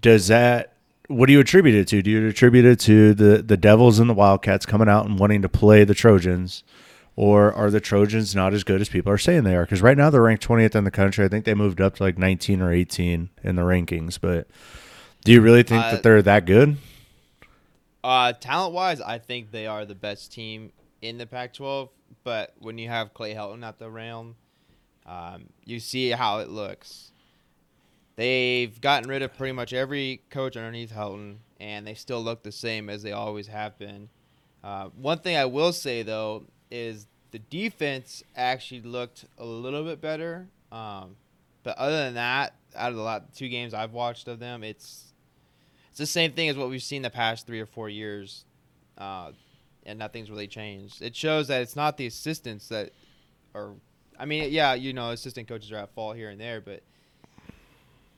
[0.00, 0.74] Does that?
[1.08, 2.02] What do you attribute it to?
[2.02, 5.42] Do you attribute it to the the Devils and the Wildcats coming out and wanting
[5.42, 6.62] to play the Trojans?
[7.16, 9.64] Or are the Trojans not as good as people are saying they are?
[9.64, 11.24] Because right now they're ranked 20th in the country.
[11.24, 14.18] I think they moved up to like 19 or 18 in the rankings.
[14.20, 14.48] But
[15.24, 16.76] do you really think Uh, that they're that good?
[18.02, 20.72] uh, talent wise, I think they are the best team
[21.02, 21.88] in the Pac 12.
[22.24, 24.34] But when you have Clay Helton at the realm,
[25.06, 27.12] um, you see how it looks.
[28.16, 32.52] They've gotten rid of pretty much every coach underneath Helton, and they still look the
[32.52, 34.08] same as they always have been.
[34.62, 40.00] Uh, one thing I will say, though, is the defense actually looked a little bit
[40.00, 40.46] better.
[40.70, 41.16] Um,
[41.62, 45.12] but other than that, out of the lot, two games I've watched of them, it's
[45.90, 48.44] it's the same thing as what we've seen the past three or four years,
[48.98, 49.30] uh,
[49.86, 51.02] and nothing's really changed.
[51.02, 52.90] It shows that it's not the assistants that
[53.54, 53.70] are.
[54.18, 56.82] I mean, yeah, you know, assistant coaches are at fault here and there, but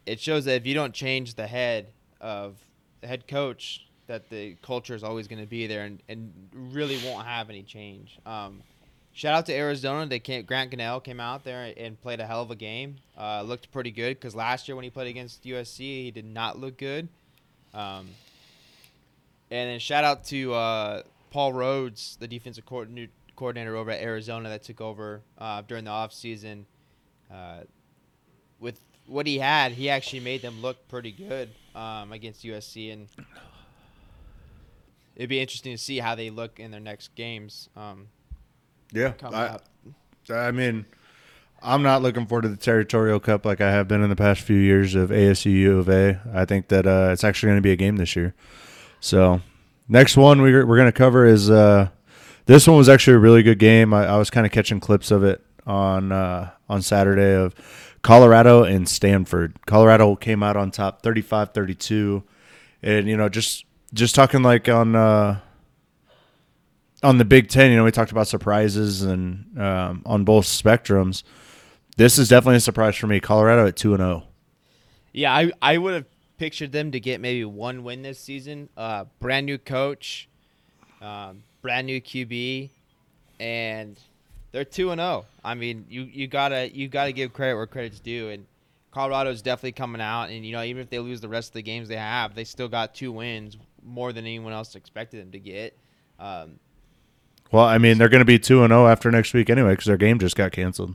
[0.05, 1.89] it shows that if you don't change the head
[2.21, 2.57] of
[3.01, 6.99] the head coach, that the culture is always going to be there and, and really
[7.05, 8.19] won't have any change.
[8.25, 8.63] Um,
[9.13, 10.07] shout out to Arizona.
[10.07, 12.97] They came, Grant Gunnell came out there and played a hell of a game.
[13.19, 16.59] Uh, looked pretty good because last year when he played against USC, he did not
[16.59, 17.09] look good.
[17.75, 18.09] Um,
[19.51, 24.49] and then shout out to uh, Paul Rhoads, the defensive coordinator, coordinator over at Arizona
[24.49, 26.65] that took over uh, during the offseason.
[27.33, 27.61] Uh,
[28.61, 33.09] with what he had, he actually made them look pretty good um, against USC, and
[35.17, 38.09] it'd be interesting to see how they look in their next games um,
[38.93, 39.65] Yeah, I, up.
[40.31, 40.85] I mean,
[41.63, 44.43] I'm not looking forward to the Territorial Cup like I have been in the past
[44.43, 46.21] few years of ASU U of A.
[46.33, 48.35] I think that uh, it's actually going to be a game this year.
[49.01, 49.41] So,
[49.89, 51.89] next one we're, we're going to cover is uh,
[52.47, 53.95] this one was actually a really good game.
[53.95, 57.55] I, I was kind of catching clips of it on uh, on Saturday of
[58.03, 59.59] Colorado and Stanford.
[59.67, 62.23] Colorado came out on top 35-32
[62.83, 65.41] and you know just just talking like on uh,
[67.03, 71.23] on the Big Ten, you know, we talked about surprises and um, on both spectrums.
[71.97, 73.21] This is definitely a surprise for me.
[73.21, 74.07] Colorado at two and oh.
[74.07, 74.23] zero.
[75.13, 76.05] Yeah, I I would have
[76.37, 78.69] pictured them to get maybe one win this season.
[78.77, 80.29] Uh, brand new coach,
[81.01, 82.71] um, brand new QB,
[83.41, 83.99] and
[84.53, 85.25] they're two and zero.
[85.45, 88.47] I mean, you you gotta you gotta give credit where credit's due, and
[88.93, 90.31] Colorado's definitely coming out.
[90.31, 92.45] And you know, even if they lose the rest of the games they have, they
[92.45, 95.79] still got two wins, more than anyone else expected them to get.
[96.19, 96.59] Um,
[97.53, 99.87] Well, I mean, they're going to be two and zero after next week anyway because
[99.87, 100.95] their game just got canceled.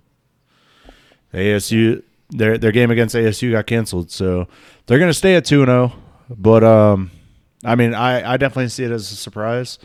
[1.33, 4.47] ASU their their game against ASU got canceled, so
[4.85, 5.93] they're going to stay at two and zero.
[6.29, 7.11] But um,
[7.63, 9.79] I mean, I I definitely see it as a surprise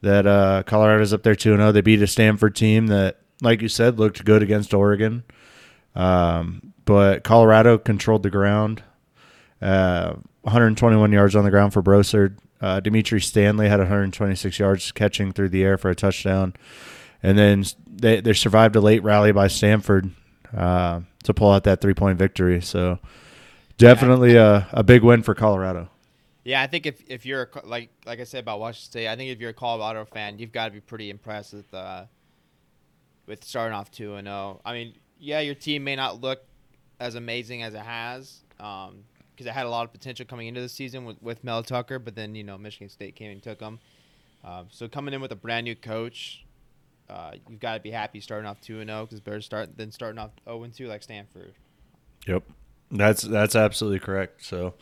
[0.00, 1.72] that uh, Colorado's up there two and zero.
[1.72, 5.24] They beat a Stanford team that, like you said, looked good against Oregon.
[5.94, 8.82] Um, but Colorado controlled the ground.
[9.62, 12.38] Uh, 121 yards on the ground for Broussard.
[12.60, 16.54] Uh, Dimitri Stanley had 126 yards catching through the air for a touchdown.
[17.22, 20.10] And then they, they survived a late rally by Stanford
[20.54, 22.60] uh, to pull out that three point victory.
[22.60, 22.98] So
[23.78, 25.88] definitely a, a big win for Colorado.
[26.44, 29.30] Yeah, I think if, if you're like like I said about Washington State, I think
[29.30, 32.04] if you're a Colorado fan, you've got to be pretty impressed with uh,
[33.26, 34.60] with starting off two and zero.
[34.62, 36.42] I mean, yeah, your team may not look
[37.00, 38.42] as amazing as it has
[39.34, 41.98] because it had a lot of potential coming into the season with, with Mel Tucker,
[41.98, 43.78] but then you know Michigan State came and took them.
[44.44, 46.44] Um, so coming in with a brand new coach,
[47.08, 49.90] uh, you've got to be happy starting off two and zero because better start than
[49.90, 51.54] starting off zero and two like Stanford.
[52.26, 52.44] Yep,
[52.90, 54.44] that's that's absolutely correct.
[54.44, 54.74] So,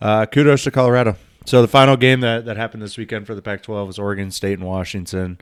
[0.00, 1.16] uh, kudos to Colorado.
[1.48, 4.58] So the final game that, that happened this weekend for the Pac-12 was Oregon State
[4.58, 5.38] and Washington.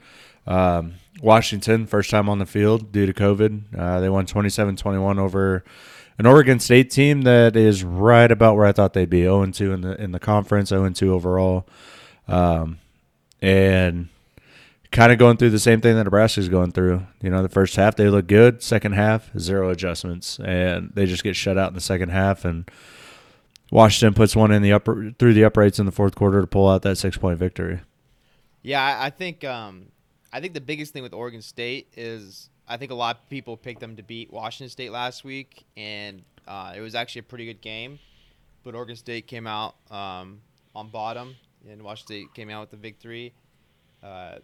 [0.46, 3.76] Um, Washington first time on the field due to COVID.
[3.76, 5.64] Uh, they won 27-21 over
[6.18, 9.22] an Oregon State team that is right about where I thought they'd be.
[9.22, 11.66] 0 2 in the in the conference, 0 2 overall,
[12.28, 12.78] um,
[13.40, 14.08] and
[14.90, 17.06] kind of going through the same thing that Nebraska's going through.
[17.20, 21.22] You know, the first half they look good, second half zero adjustments, and they just
[21.22, 22.44] get shut out in the second half.
[22.44, 22.70] And
[23.70, 26.68] Washington puts one in the upper through the uprights in the fourth quarter to pull
[26.68, 27.80] out that six point victory.
[28.62, 29.86] Yeah, I, think um,
[30.32, 33.56] I think the biggest thing with Oregon State is I think a lot of people
[33.56, 37.46] picked them to beat Washington State last week, and uh, it was actually a pretty
[37.46, 37.98] good game.
[38.64, 40.40] But Oregon State came out um,
[40.74, 41.36] on bottom,
[41.68, 43.32] and Washington State came out with the victory.
[44.02, 44.36] Uh,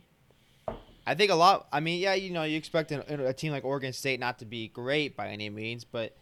[1.04, 1.66] I think a lot.
[1.72, 4.68] I mean, yeah, you know, you expect a, team like Oregon State not to be
[4.68, 6.16] great by any means, but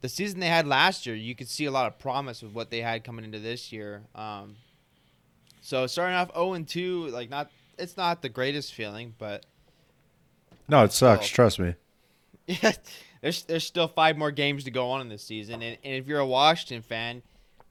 [0.00, 2.70] the season they had last year, you could see a lot of promise with what
[2.70, 4.02] they had coming into this year.
[4.16, 4.56] Um,
[5.60, 9.46] so starting off 0 and 2, like not, it's not the greatest feeling, but
[10.68, 11.26] No, it sucks.
[11.26, 11.34] Oh.
[11.34, 11.74] Trust me.
[12.46, 12.72] yeah,
[13.20, 16.06] there's there's still five more games to go on in this season, and, and if
[16.06, 17.22] you're a Washington fan,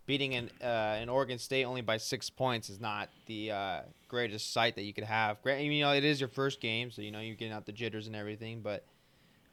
[0.06, 0.66] beating an uh,
[1.00, 4.94] an Oregon State only by six points is not the uh, greatest sight that you
[4.94, 5.42] could have.
[5.42, 7.72] Gra- You know, it is your first game, so you know you're getting out the
[7.72, 8.84] jitters and everything, but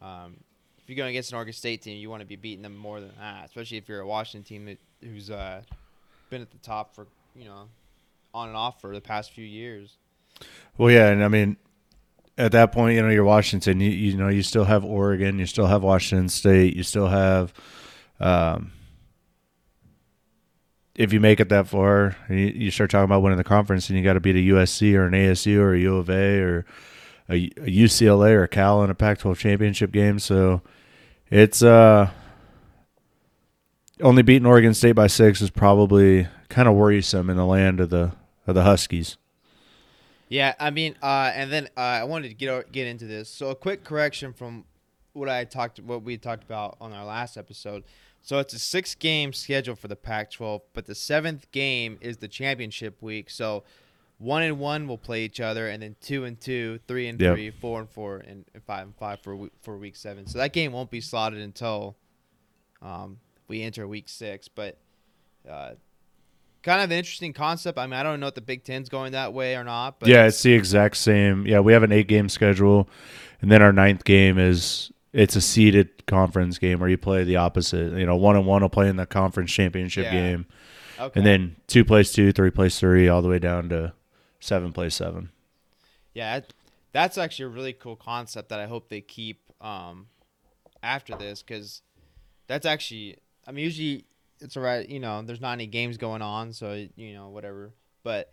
[0.00, 0.37] um,
[0.78, 3.00] if you're going against an Oregon State team, you want to be beating them more
[3.00, 4.78] than that, especially if you're a Washington team that,
[5.09, 5.62] who's uh,
[6.31, 7.68] been at the top for you know
[8.35, 9.96] on and off for the past few years.
[10.78, 11.57] Well, yeah, and I mean,
[12.38, 13.81] at that point, you know, you're Washington.
[13.81, 15.38] You you know, you still have Oregon.
[15.38, 16.75] You still have Washington State.
[16.77, 17.53] You still have,
[18.21, 18.73] um,
[20.95, 23.99] if you make it that far, you, you start talking about winning the conference, and
[23.99, 26.66] you got to beat a USC or an ASU or a U of A or
[27.29, 30.18] a, a UCLA or a Cal in a Pac-12 championship game.
[30.18, 30.62] So
[31.31, 32.11] it's uh,
[34.01, 37.90] only beating Oregon State by six is probably kind of worrisome in the land of
[37.90, 38.12] the
[38.47, 39.16] of the Huskies.
[40.33, 43.29] Yeah, I mean, uh, and then uh, I wanted to get get into this.
[43.29, 44.64] So a quick correction from
[45.12, 47.85] what I talked, what we talked about on our last episode.
[48.23, 52.29] So it's a six game schedule for the Pac-12, but the seventh game is the
[52.29, 53.29] championship week.
[53.29, 53.64] So
[54.16, 57.35] one and one will play each other, and then two and two, three and Yep.
[57.35, 60.27] three, four and four, and five and five for week, for week seven.
[60.27, 61.95] So that game won't be slotted until
[62.81, 63.18] um,
[63.49, 64.49] we enter week six.
[64.49, 64.79] But
[65.47, 65.73] uh,
[66.62, 67.79] kind of an interesting concept.
[67.79, 70.01] I mean, I don't know if the Big Ten's going that way or not.
[70.01, 71.46] But yeah, it's the exact same.
[71.46, 72.88] Yeah, we have an eight game schedule,
[73.40, 77.37] and then our ninth game is it's a seeded conference game where you play the
[77.37, 77.92] opposite.
[77.98, 80.12] You know, one and one will play in the conference championship Yeah.
[80.12, 80.46] game,
[80.98, 81.18] Okay.
[81.18, 83.92] and then two plays two, three plays three, all the way down to
[84.40, 85.31] seven plays seven.
[86.14, 86.40] Yeah,
[86.92, 90.07] that's actually a really cool concept that I hope they keep um,
[90.83, 91.83] after this because
[92.46, 94.05] that's actually, I mean, usually
[94.42, 97.72] it's alright, you know, there's not any games going on, so, you know, whatever.
[98.02, 98.33] But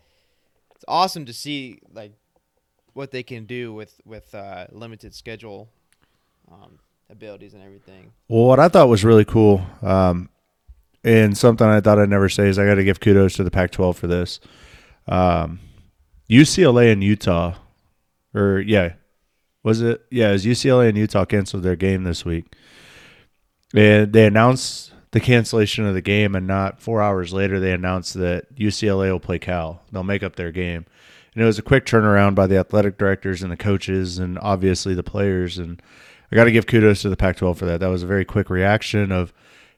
[0.76, 2.14] it's awesome to see, like,
[2.94, 5.70] what they can do with, with uh, limited schedule
[6.52, 8.12] um, abilities and everything.
[8.28, 10.30] Well, what I thought was really cool, um,
[11.04, 13.52] and something I thought I'd never say is I got to give kudos to the
[13.52, 14.40] Pac-12 for this.
[15.08, 15.60] Um,
[16.30, 17.56] UCLA and Utah,
[18.34, 18.94] or yeah,
[19.64, 20.06] was it?
[20.12, 22.54] Yeah, was UCLA and Utah canceled their game this week,
[23.74, 28.14] and they announced the cancellation of the game, and not four hours later they announced
[28.16, 29.82] that UCLA will play Cal.
[29.92, 30.86] They'll make up their game,
[31.34, 34.94] and it was a quick turnaround by the athletic directors and the coaches, and obviously
[34.94, 35.82] the players and.
[36.32, 37.80] I got to give kudos to the Pac-12 for that.
[37.80, 39.34] That was a very quick reaction of,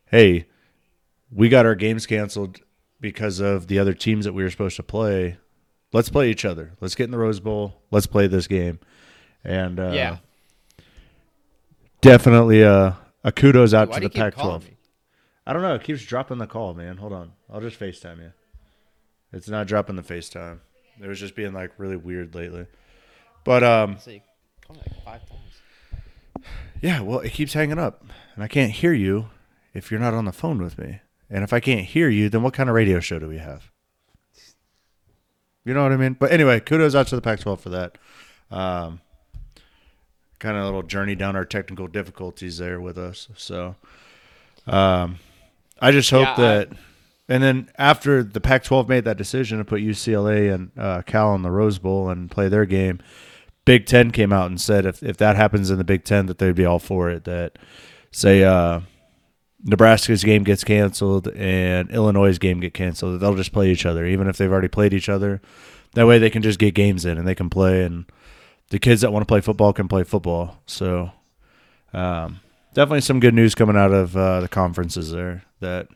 [0.08, 0.48] hey,
[1.32, 2.60] we got our games canceled
[3.00, 5.38] because of the other teams that we were supposed to play.
[5.94, 6.74] Let's play each other.
[6.82, 7.82] Let's get in the Rose Bowl.
[7.90, 8.80] Let's play this game.
[9.44, 10.18] And uh, yeah.
[12.02, 14.76] definitely a, a kudos out Why to the you keep calling Pac-12.
[15.46, 15.76] I don't know.
[15.76, 16.98] It keeps dropping the call, man.
[16.98, 17.34] Hold on.
[17.50, 18.32] I'll just FaceTime you.
[19.34, 20.60] It's not dropping the FaceTime.
[21.02, 22.68] It was just being like really weird lately.
[23.44, 24.22] But um, Let's see.
[24.66, 26.46] Call like five times.
[26.82, 28.04] Yeah, well, it keeps hanging up,
[28.36, 29.30] and I can't hear you
[29.74, 31.02] if you're not on the phone with me.
[31.30, 33.72] And if I can't hear you, then what kind of radio show do we have?
[35.64, 36.14] You know what I mean?
[36.14, 37.98] But anyway, kudos out to the Pac-12 for that.
[38.50, 39.00] Um,
[40.40, 43.30] kind of a little journey down our technical difficulties there with us.
[43.38, 43.76] So,
[44.66, 45.20] um,
[45.82, 46.70] I just hope Yeah, I- that.
[47.28, 51.42] and then after the Pac-12 made that decision to put UCLA and uh, Cal in
[51.42, 53.00] the Rose Bowl and play their game,
[53.66, 56.38] Big Ten came out and said if, if that happens in the Big Ten, that
[56.40, 57.24] they'd be all for it.
[57.26, 57.58] That
[58.12, 58.82] say uh,
[59.64, 64.28] Nebraska's game gets canceled and Illinois' game get canceled, they'll just play each other, even
[64.28, 65.42] if they've already played each other.
[65.94, 68.06] That way, they can just get games in and they can play, and
[68.70, 70.58] the kids that want to play football can play football.
[70.66, 71.12] So,
[71.94, 72.40] um,
[72.74, 75.44] definitely some good news coming out of uh, the conferences there.
[75.62, 75.88] That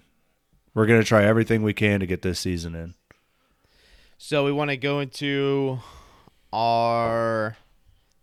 [0.73, 2.93] we're going to try everything we can to get this season in.
[4.17, 5.80] So we want to go into
[6.54, 7.58] our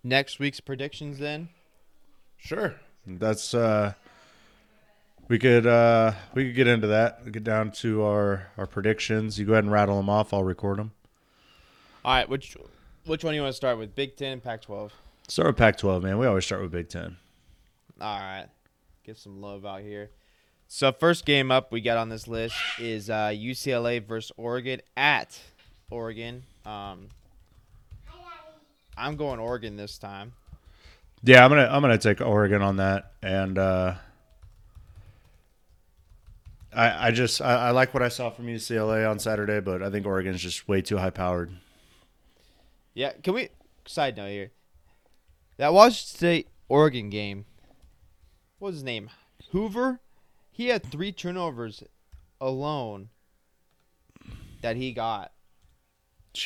[0.02, 1.50] next week's predictions then.
[2.38, 2.74] Sure.
[3.06, 3.92] That's uh
[5.28, 7.24] we could uh we could get into that.
[7.24, 9.38] We Get down to our our predictions.
[9.38, 10.32] You go ahead and rattle them off.
[10.32, 10.92] I'll record them.
[12.04, 12.56] All right, which
[13.06, 13.94] which one do you want to start with?
[13.94, 14.90] Big Ten, Pac-12.
[15.28, 16.18] Start with Pac-12, man.
[16.18, 17.16] We always start with Big Ten.
[18.00, 18.46] All right,
[19.04, 20.10] get some love out here.
[20.74, 25.38] So first game up we got on this list is uh, UCLA versus Oregon at
[25.90, 26.44] Oregon.
[26.64, 27.08] Um,
[28.96, 30.32] I'm going Oregon this time.
[31.22, 33.96] Yeah, I'm gonna I'm gonna take Oregon on that, and uh
[36.74, 39.90] I I just I, I like what I saw from UCLA on Saturday, but I
[39.90, 41.52] think Oregon's just way too high powered.
[42.94, 43.50] Yeah, can we?
[43.84, 44.52] Side note here.
[45.58, 47.44] That Washington State Oregon game.
[48.58, 49.10] What was his name?
[49.50, 50.00] Hoover.
[50.52, 51.82] He had three turnovers
[52.40, 53.08] alone
[54.60, 55.32] that he got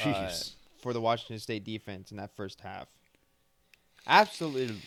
[0.05, 0.31] uh,
[0.79, 2.87] for the Washington State defense in that first half.
[4.07, 4.81] Absolutely,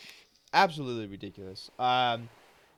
[0.52, 1.70] absolutely ridiculous.
[1.78, 2.28] Um,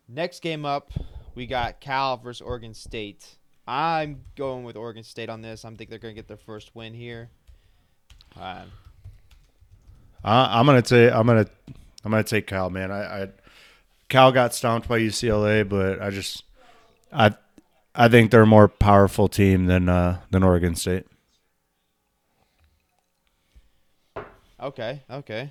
[0.08, 0.92] next game up,
[1.34, 3.36] we got Cal versus Oregon State.
[3.66, 5.64] I'm going with Oregon State on this.
[5.64, 7.30] I think they're going to get their first win here.
[8.36, 8.72] Um,
[10.24, 11.46] I, I'm gonna take I'm gonna
[12.04, 12.90] I'm gonna take Cal, man.
[12.90, 13.28] I, I
[14.12, 16.44] Cal got stomped by UCLA, but I just
[17.10, 17.34] I
[17.94, 21.06] I think they're a more powerful team than uh, than Oregon State.
[24.60, 25.50] Okay, okay.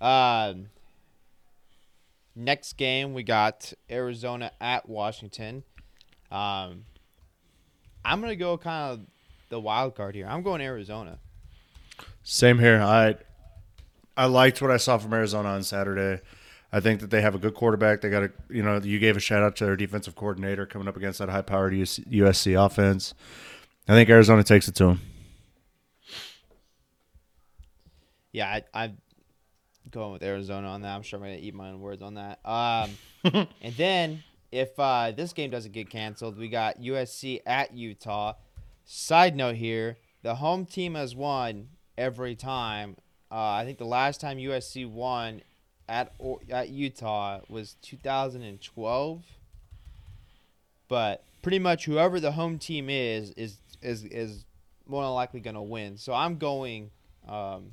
[0.00, 0.70] Um,
[2.34, 5.62] next game we got Arizona at Washington.
[6.32, 6.86] Um,
[8.06, 9.00] I'm gonna go kind of
[9.50, 10.26] the wild card here.
[10.26, 11.18] I'm going Arizona.
[12.22, 12.80] Same here.
[12.80, 13.16] I
[14.16, 16.22] I liked what I saw from Arizona on Saturday.
[16.72, 18.02] I think that they have a good quarterback.
[18.02, 20.88] They got a you know you gave a shout out to their defensive coordinator coming
[20.88, 23.14] up against that high powered USC offense.
[23.88, 25.00] I think Arizona takes it to them.
[28.32, 28.98] Yeah, I, I'm
[29.90, 30.94] going with Arizona on that.
[30.94, 32.40] I'm sure I'm gonna eat my own words on that.
[32.44, 32.90] Um,
[33.62, 34.22] and then
[34.52, 38.34] if uh, this game doesn't get canceled, we got USC at Utah.
[38.84, 42.96] Side note here: the home team has won every time.
[43.30, 45.42] Uh, I think the last time USC won
[45.88, 46.12] at
[46.50, 49.22] at Utah was 2012.
[50.88, 54.44] But pretty much whoever the home team is is is is
[54.86, 55.96] more than likely going to win.
[55.96, 56.90] So I'm going.
[57.28, 57.72] Um,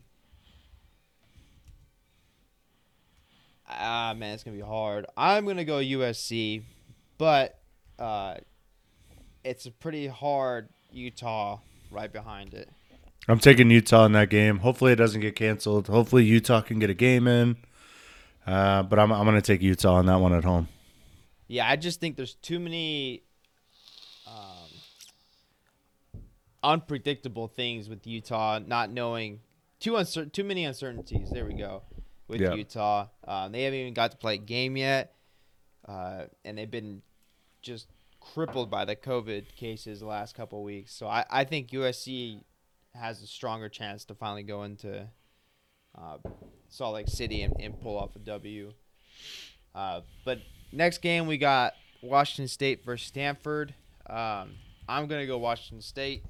[3.67, 5.07] Ah man, it's gonna be hard.
[5.17, 6.61] I'm gonna go USC,
[7.17, 7.57] but
[7.97, 8.35] uh,
[9.43, 11.59] it's a pretty hard Utah
[11.89, 12.69] right behind it.
[13.27, 14.59] I'm taking Utah in that game.
[14.59, 15.87] Hopefully, it doesn't get canceled.
[15.87, 17.57] Hopefully, Utah can get a game in.
[18.45, 20.67] Uh, but I'm, I'm going to take Utah on that one at home.
[21.47, 23.23] Yeah, I just think there's too many
[24.27, 24.69] um,
[26.63, 29.41] unpredictable things with Utah, not knowing
[29.79, 31.29] too uncer- too many uncertainties.
[31.31, 31.83] There we go
[32.27, 32.53] with Yeah.
[32.53, 33.07] Utah.
[33.27, 35.15] Um, they haven't even got to play a game yet,
[35.87, 37.01] uh, and they've been
[37.61, 37.87] just
[38.19, 40.93] crippled by the COVID cases the last couple of weeks.
[40.93, 42.41] So I, I think USC
[42.95, 45.07] has a stronger chance to finally go into
[45.95, 46.17] uh,
[46.75, 48.73] Salt Lake City and, and pull off a W.
[49.73, 50.39] Uh, but
[50.73, 53.73] next game we got Washington State versus Stanford.
[54.09, 54.51] Um,
[54.87, 56.23] I'm gonna go Washington State.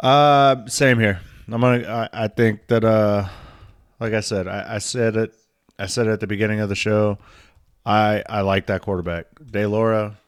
[0.00, 1.20] Uh, same here.
[1.46, 2.08] I'm gonna.
[2.12, 2.84] I, I think that.
[2.84, 3.28] Uh,
[4.00, 5.34] like I said, I, I said it.
[5.78, 7.18] I said it at the beginning of the show.
[7.86, 10.18] I I like that quarterback, Laura,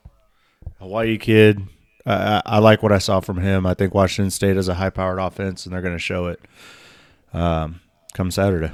[0.78, 1.60] Hawaii kid.
[2.06, 3.66] I, I I like what I saw from him.
[3.66, 6.40] I think Washington State is a high-powered offense, and they're going to show it.
[7.32, 7.80] Um,
[8.12, 8.72] come Saturday.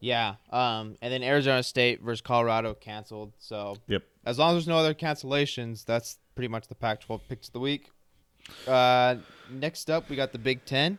[0.00, 0.34] Yeah.
[0.50, 3.32] Um, and then Arizona State versus Colorado canceled.
[3.38, 4.02] So Yep.
[4.26, 7.60] as long as there's no other cancellations, that's pretty much the Pac-12 picks of the
[7.60, 7.90] week.
[8.68, 9.16] Uh,
[9.50, 10.98] next up, we got the Big Ten.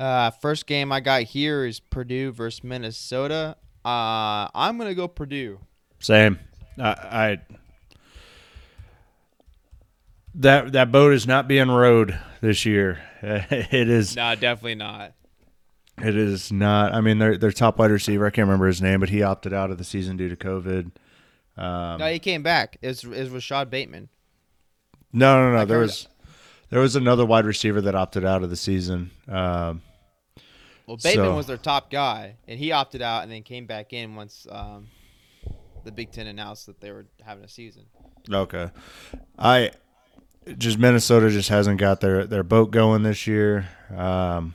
[0.00, 3.56] Uh, first game I got here is Purdue versus Minnesota.
[3.84, 5.60] Uh, I'm gonna go Purdue.
[6.00, 6.38] Same.
[6.78, 7.38] I, I
[10.34, 13.00] that that boat is not being rowed this year.
[13.22, 14.14] It is.
[14.16, 15.12] No, definitely not.
[15.98, 16.92] It is not.
[16.94, 18.26] I mean, their their top wide receiver.
[18.26, 20.90] I can't remember his name, but he opted out of the season due to COVID.
[21.56, 22.76] Um, No, he came back.
[22.82, 24.08] It's is Rashod Bateman.
[25.12, 25.62] no, no, no.
[25.62, 26.08] I There heard- was
[26.68, 29.10] there was another wide receiver that opted out of the season.
[29.28, 29.80] Um,
[30.86, 33.92] Well, Bateman So- was their top guy, and he opted out and then came back
[33.94, 34.88] in once um,
[35.84, 37.86] the Big Ten announced that they were having a season.
[38.30, 38.70] okay,
[39.38, 39.70] I
[40.58, 43.68] just Minnesota just hasn't got their their boat going this year.
[43.94, 44.54] Um,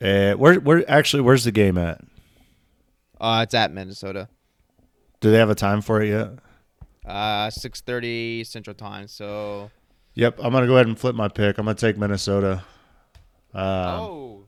[0.00, 2.00] eh, where where actually where's the game at?
[3.20, 4.28] Uh, it's at Minnesota.
[5.20, 6.30] Do they have a time for it yet?
[7.06, 9.08] Uh, six thirty Central Time.
[9.08, 9.70] So.
[10.14, 11.58] Yep, I'm gonna go ahead and flip my pick.
[11.58, 12.64] I'm gonna take Minnesota.
[13.52, 14.44] Um, oh.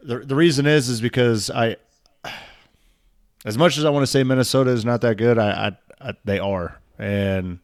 [0.00, 1.76] the the reason is is because I,
[3.44, 5.68] as much as I want to say Minnesota is not that good, I,
[6.00, 7.58] I, I they are, and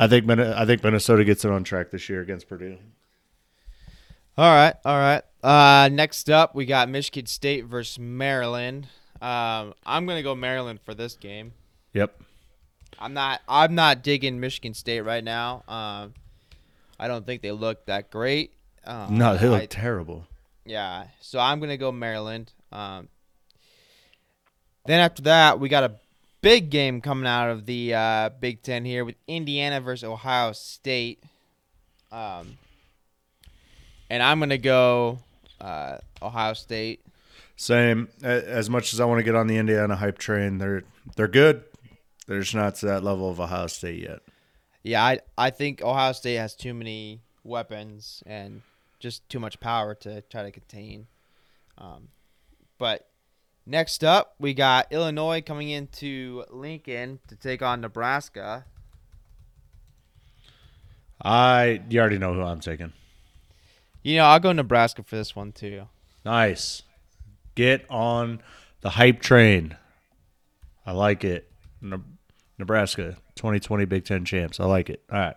[0.00, 2.78] I think I think Minnesota gets it on track this year against Purdue.
[4.38, 4.74] All right.
[4.84, 5.22] All right.
[5.42, 8.88] Uh, next up, we got Michigan State versus Maryland.
[9.20, 11.52] Um, I'm gonna go Maryland for this game.
[11.92, 12.18] Yep.
[12.98, 13.40] I'm not.
[13.46, 15.64] I'm not digging Michigan State right now.
[15.68, 16.14] Um,
[16.98, 18.52] I don't think they look that great.
[18.84, 20.26] Um, No, they look I- terrible.
[20.64, 22.52] Yeah, so I'm gonna go Maryland.
[22.72, 23.08] Um,
[24.86, 25.92] then after that, we got a
[26.40, 31.22] big game coming out of the uh, Big Ten here with Indiana versus Ohio State.
[32.10, 32.58] Um,
[34.08, 35.18] and I'm gonna go
[35.60, 37.04] uh, Ohio State.
[37.56, 38.08] Same.
[38.22, 40.82] As much as I want to get on the Indiana hype train, they're
[41.16, 41.62] they're good.
[42.26, 44.20] They're just not to that level of Ohio State yet.
[44.82, 48.62] Yeah, I I think Ohio State has too many weapons and
[48.98, 51.06] just too much power to try to contain.
[51.78, 52.08] Um,
[52.78, 53.09] but
[53.66, 58.64] next up, we got Illinois coming into Lincoln to take on Nebraska.
[61.22, 62.92] I you already know who I'm taking.
[64.02, 65.88] You know, I'll go Nebraska for this one too.
[66.24, 66.82] Nice.
[67.54, 68.42] Get on
[68.80, 69.76] the hype train.
[70.86, 71.50] I like it.
[71.82, 71.98] Ne-
[72.58, 74.60] Nebraska 2020 Big Ten champs.
[74.60, 75.02] I like it.
[75.12, 75.36] All right.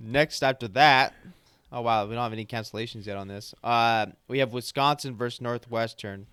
[0.00, 1.14] Next after that,
[1.72, 3.54] oh wow, we don't have any cancellations yet on this.
[3.62, 6.26] Uh, we have Wisconsin versus Northwestern.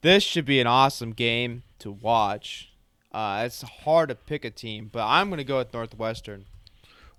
[0.00, 2.70] This should be an awesome game to watch.
[3.12, 6.44] Uh, it's hard to pick a team, but I'm gonna go with Northwestern.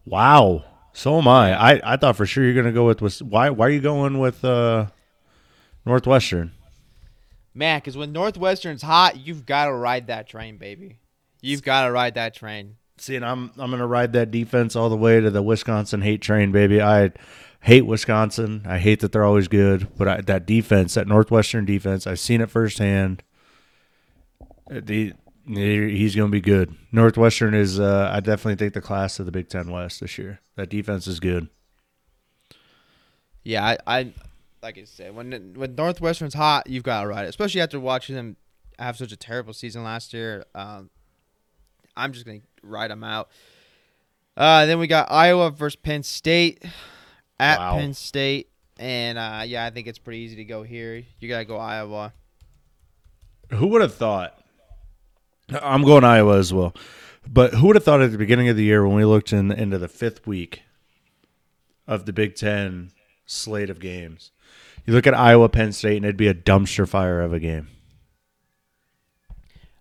[0.05, 0.63] Wow.
[0.93, 1.53] So am I.
[1.53, 3.79] I, I thought for sure you're going to go with Wis- why why are you
[3.81, 4.87] going with uh
[5.85, 6.51] Northwestern?
[7.53, 10.97] Man, because when Northwestern's hot, you've got to ride that train, baby.
[11.41, 12.75] You've got to ride that train.
[12.99, 16.01] See, and I'm I'm going to ride that defense all the way to the Wisconsin
[16.01, 16.81] hate train, baby.
[16.81, 17.11] I
[17.61, 18.63] hate Wisconsin.
[18.65, 22.41] I hate that they're always good, but I, that defense, that Northwestern defense, I've seen
[22.41, 23.23] it firsthand.
[24.69, 25.13] Uh, The
[25.47, 26.75] he's going to be good.
[26.91, 30.41] Northwestern is uh, I definitely think the class of the Big 10 West this year.
[30.55, 31.49] That defense is good.
[33.43, 34.13] Yeah, I, I
[34.61, 37.29] like I said, when when Northwestern's hot, you've got to ride it.
[37.29, 38.35] Especially after watching them
[38.77, 40.45] have such a terrible season last year.
[40.53, 40.89] Um,
[41.95, 43.29] I'm just gonna ride them out.
[44.37, 46.63] Uh, then we got Iowa versus Penn State
[47.39, 47.77] at Wow.
[47.77, 51.03] Penn State, and uh, yeah, I think it's pretty easy to go here.
[51.19, 52.13] You gotta go Iowa.
[53.51, 54.35] Who would have thought?
[55.61, 56.73] I'm going Iowa as well.
[57.27, 59.51] But who would have thought at the beginning of the year when we looked in,
[59.51, 60.63] into the fifth week
[61.87, 62.91] of the Big Ten
[63.25, 64.31] slate of games,
[64.85, 67.67] you look at Iowa, Penn State, and it'd be a dumpster fire of a game.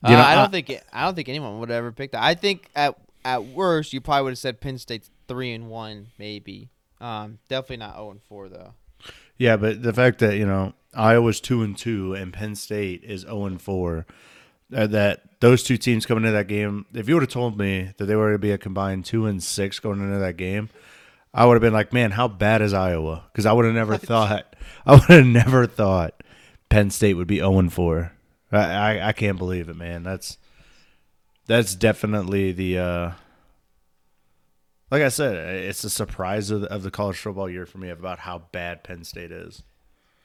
[0.07, 2.13] You Uh, I don't I- think it, I don't think anyone would have ever pick
[2.13, 2.23] that.
[2.23, 6.09] I think at at worst you probably would have said Penn State's three and one,
[6.19, 6.69] maybe.
[7.01, 8.75] Um, definitely not zero and four though.
[9.37, 13.23] Yeah, but the fact that you know Iowa's two and two and Penn State is
[13.23, 14.07] zero and four,
[14.75, 17.91] uh, that those two teams coming into that game, if you would have told me
[17.99, 20.69] that they were going to be a combined two and six going into that game,
[21.33, 23.25] I would have been like, man, how bad is Iowa?
[23.33, 26.23] Because I would have never thought, I would have never thought
[26.69, 28.13] Penn State would be zero and four.
[28.53, 30.03] I, I I can't believe it, man.
[30.03, 30.39] That's
[31.47, 32.79] that's definitely the.
[32.79, 33.11] uh
[34.91, 37.91] like I said, it's a surprise of the, of the college football year for me
[37.91, 39.63] about how bad Penn State is.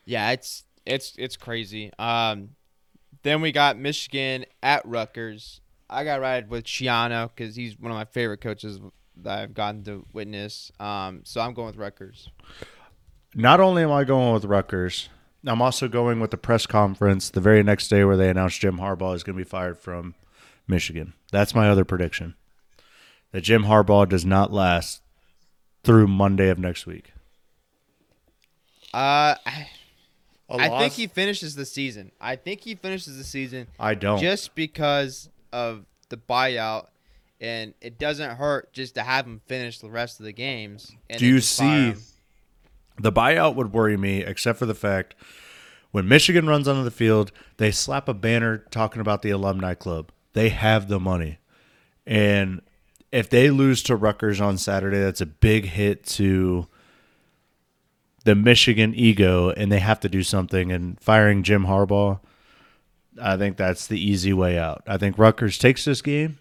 [0.06, 1.92] Yeah, it's it's it's crazy.
[2.00, 2.52] Um,
[3.24, 5.62] then we got Michigan at Rutgers.
[5.90, 8.80] I got ride with Schiano because he's one of my favorite coaches
[9.18, 10.72] that I've gotten to witness.
[10.80, 12.30] Um, so I'm going with Rutgers.
[13.36, 15.10] Not only am I going with Rutgers,
[15.46, 18.78] I'm also going with the press conference the very next day where they announced Jim
[18.78, 20.16] Harbaugh is going to be fired from
[20.68, 21.14] Michigan.
[21.32, 22.36] That's my other prediction.
[23.32, 25.02] That Jim Harbaugh does not last
[25.84, 27.12] through Monday of next week.
[28.94, 29.68] Uh, I,
[30.50, 32.12] I think he finishes the season.
[32.22, 34.20] I think he finishes the season I don't.
[34.20, 36.88] just because of the buyout,
[37.42, 40.92] and it doesn't hurt just to have him finish the rest of the games.
[41.10, 42.02] And Do you see- him.
[43.00, 45.16] The buyout would worry me, except for the fact
[45.92, 50.12] when Michigan runs onto the field, they slap a banner talking about the alumni club.
[50.34, 51.38] They have the money.
[52.06, 52.62] And
[53.12, 56.68] if they lose to Rutgers on Saturday, that's a big hit to
[58.26, 60.72] the Michigan ego, and they have to do something.
[60.72, 62.20] And firing Jim Harbaugh,
[63.22, 64.82] I think that's the easy way out.
[64.88, 66.40] I think Rutgers takes this game.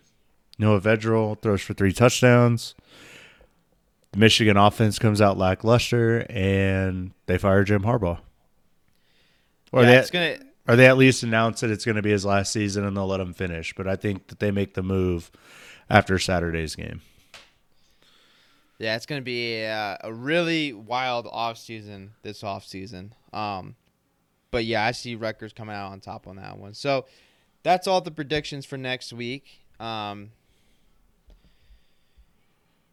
[0.59, 2.75] Noah Vedral throws for three touchdowns.
[4.13, 8.19] The Michigan offense comes out lackluster, and they fire Jim Harbaugh.
[9.73, 10.39] Or Yeah, they, it's gonna.
[10.69, 13.07] or they at least announce that it's going to be his last season, and they'll
[13.07, 13.73] let him finish.
[13.75, 15.31] But I think that they make the move
[15.89, 17.01] after Saturday's game.
[18.79, 23.15] Yeah, it's gonna be a, a really wild off season this off season.
[23.33, 23.77] Um,
[24.51, 26.75] but yeah, I see Rutgers coming out on top on that one.
[26.75, 27.07] So
[27.63, 29.61] that's all the predictions for next week.
[29.79, 30.33] Um,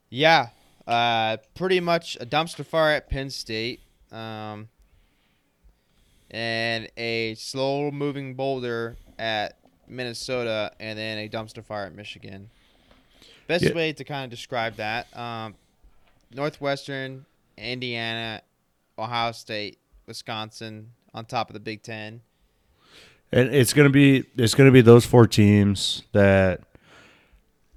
[0.09, 0.49] yeah,
[0.89, 3.79] uh, pretty much a dumpster fire at Penn State,
[4.11, 4.67] um,
[6.31, 12.49] and a slow moving boulder at Minnesota, and then a dumpster fire at Michigan.
[13.47, 13.73] Best Yeah.
[13.73, 15.15] way to kind of describe that.
[15.17, 15.55] Um,
[16.33, 17.25] Northwestern,
[17.57, 18.41] Indiana,
[18.97, 22.21] Ohio State, Wisconsin on top of the Big Ten.
[23.31, 26.61] And it's gonna be it's gonna be those four teams that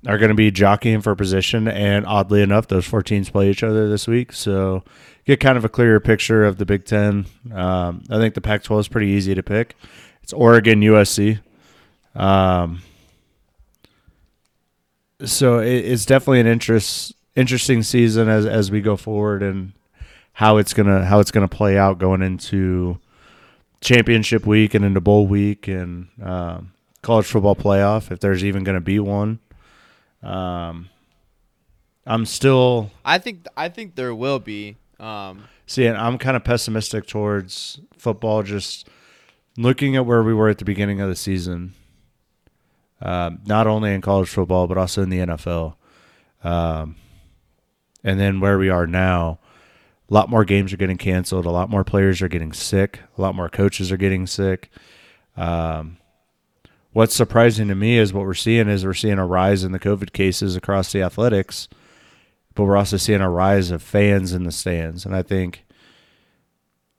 [0.07, 3.89] are gonna be jockeying for position, and oddly enough, those four teams play each other
[3.89, 4.83] this week, so
[5.25, 7.27] get kind of a clearer picture of the Big Ten.
[7.53, 9.77] Um, I think the Pac-12 is pretty easy to pick.
[10.23, 11.41] It's Oregon, USC.
[12.15, 12.83] Um,
[15.25, 19.73] so it, it's definitely an interest interesting season as as we go forward and
[20.35, 22.99] how it's gonna how it's gonna play out going into
[23.83, 26.73] championship week and into bowl week and um,
[27.03, 29.41] college football playoff if there's even going to be one.
[30.23, 30.89] Um,
[32.07, 34.77] I'm still I think I think there will be.
[34.99, 35.95] Um, seeing.
[35.97, 38.43] I'm kind of pessimistic towards football.
[38.43, 38.89] Just
[39.57, 41.75] looking at where we were at the beginning of the season,
[43.01, 45.75] um, not only in college football but also in the NFL,
[46.45, 46.97] um,
[48.05, 49.39] and then where we are now.
[50.11, 51.47] A lot more games are getting canceled.
[51.47, 53.01] A lot more players are getting sick.
[53.17, 54.69] A lot more coaches are getting sick.
[55.39, 55.97] Um,
[56.93, 59.79] what's surprising to me is what we're seeing is we're seeing a rise in the
[59.79, 61.69] COVID cases across the athletics,
[62.55, 65.07] but we're also seeing a rise of fans in the stands.
[65.07, 65.65] And I think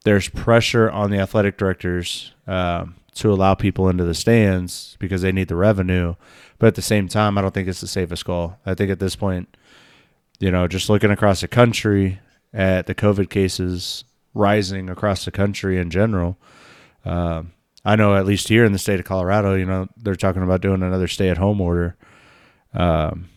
[0.04, 5.32] there's pressure on the athletic directors um, to allow people into the stands because they
[5.32, 6.16] need the revenue.
[6.60, 8.60] But at the same time, I don't think it's the safest call.
[8.66, 9.56] I think at this point,
[10.40, 12.20] you know, just looking across the country
[12.54, 16.38] at the COVID cases rising across the country in general,
[17.06, 17.54] um,
[17.86, 20.62] I know at least here in the state of Colorado, you know, they're talking about
[20.62, 21.98] doing another stay-at-home order,
[22.74, 23.30] um,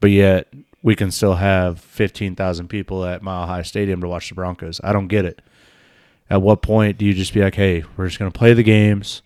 [0.00, 4.28] but yet we can still have fifteen thousand people at Mile High Stadium to watch
[4.28, 4.80] the Broncos.
[4.82, 5.42] I don't get it.
[6.30, 8.62] At what point do you just be like, "Hey, we're just going to play the
[8.62, 9.22] games.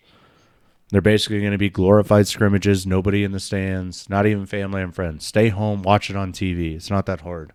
[0.90, 4.94] They're basically going to be glorified scrimmages, nobody in the stands, not even family and
[4.94, 5.26] friends.
[5.26, 6.74] Stay home, watch it on TV.
[6.76, 7.52] It's not that hard.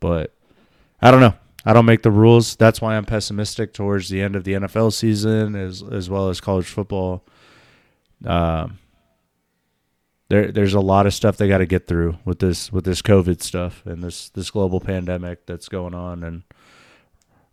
[0.00, 0.34] But
[1.00, 1.34] I don't know.
[1.68, 2.56] I don't make the rules.
[2.56, 6.40] That's why I'm pessimistic towards the end of the NFL season as as well as
[6.40, 7.26] college football.
[8.24, 8.78] Um,
[10.30, 13.02] there there's a lot of stuff they got to get through with this with this
[13.02, 16.44] COVID stuff and this this global pandemic that's going on and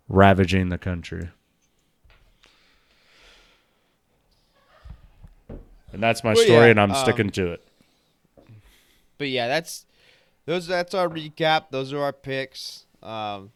[0.08, 1.28] ravaging the country.
[5.92, 7.68] And that's my Well, story, yeah, and I'm um, sticking to it.
[9.18, 9.84] But yeah, that's
[10.46, 10.66] those.
[10.66, 11.64] That's our recap.
[11.70, 12.86] Those are our picks.
[13.02, 13.50] Um,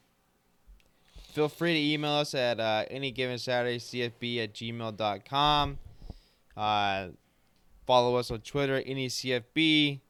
[1.31, 5.79] feel free to email us at uh, any given Saturday CFB at gmail.com.
[6.57, 7.09] Uh,
[7.87, 10.01] follow us on Twitter, any CFB.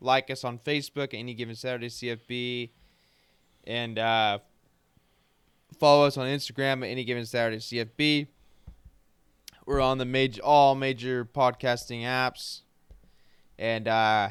[0.00, 2.70] Like us on Facebook, any given Saturday CFB,
[3.64, 4.38] and uh,
[5.78, 8.26] follow us on Instagram at any given Saturday CFB.
[9.64, 12.62] We're on the major all major podcasting apps,
[13.60, 14.30] and uh,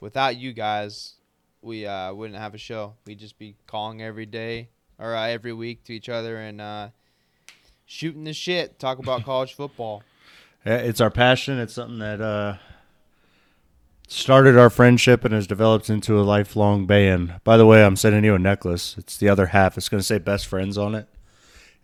[0.00, 1.14] without you guys,
[1.62, 2.94] we uh, wouldn't have a show.
[3.06, 6.88] We'd just be calling every day or uh, every week to each other and uh,
[7.86, 10.02] shooting the shit, talk about college football.
[10.66, 11.58] Yeah, It's our passion.
[11.58, 12.56] It's something that uh,
[14.06, 17.40] started our friendship and has developed into a lifelong band.
[17.44, 18.96] By the way, I'm sending you a necklace.
[18.98, 19.78] It's the other half.
[19.78, 21.08] It's going to say best friends on it.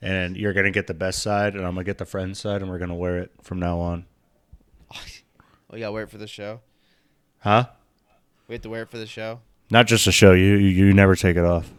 [0.01, 2.37] And you're going to get the best side, and I'm going to get the friend
[2.37, 4.07] side, and we're going to wear it from now on.
[5.71, 6.61] We gotta wear it for the show.
[7.41, 7.67] Huh?
[8.47, 9.41] We have to wear it for the show.
[9.71, 10.55] Not just a show you.
[10.57, 11.71] You, you never take it off.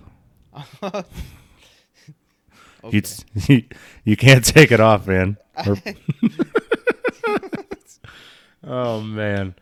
[2.81, 3.01] Okay.
[3.49, 3.63] You,
[4.05, 5.35] you can't take it off, man.
[8.63, 9.55] Oh man.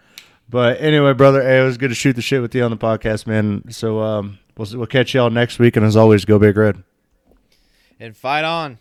[0.49, 2.77] But anyway, brother, hey, it was good to shoot the shit with you on the
[2.77, 3.63] podcast, man.
[3.69, 6.83] So um, we'll we'll catch y'all next week, and as always, go big red.
[7.99, 8.77] and fight on.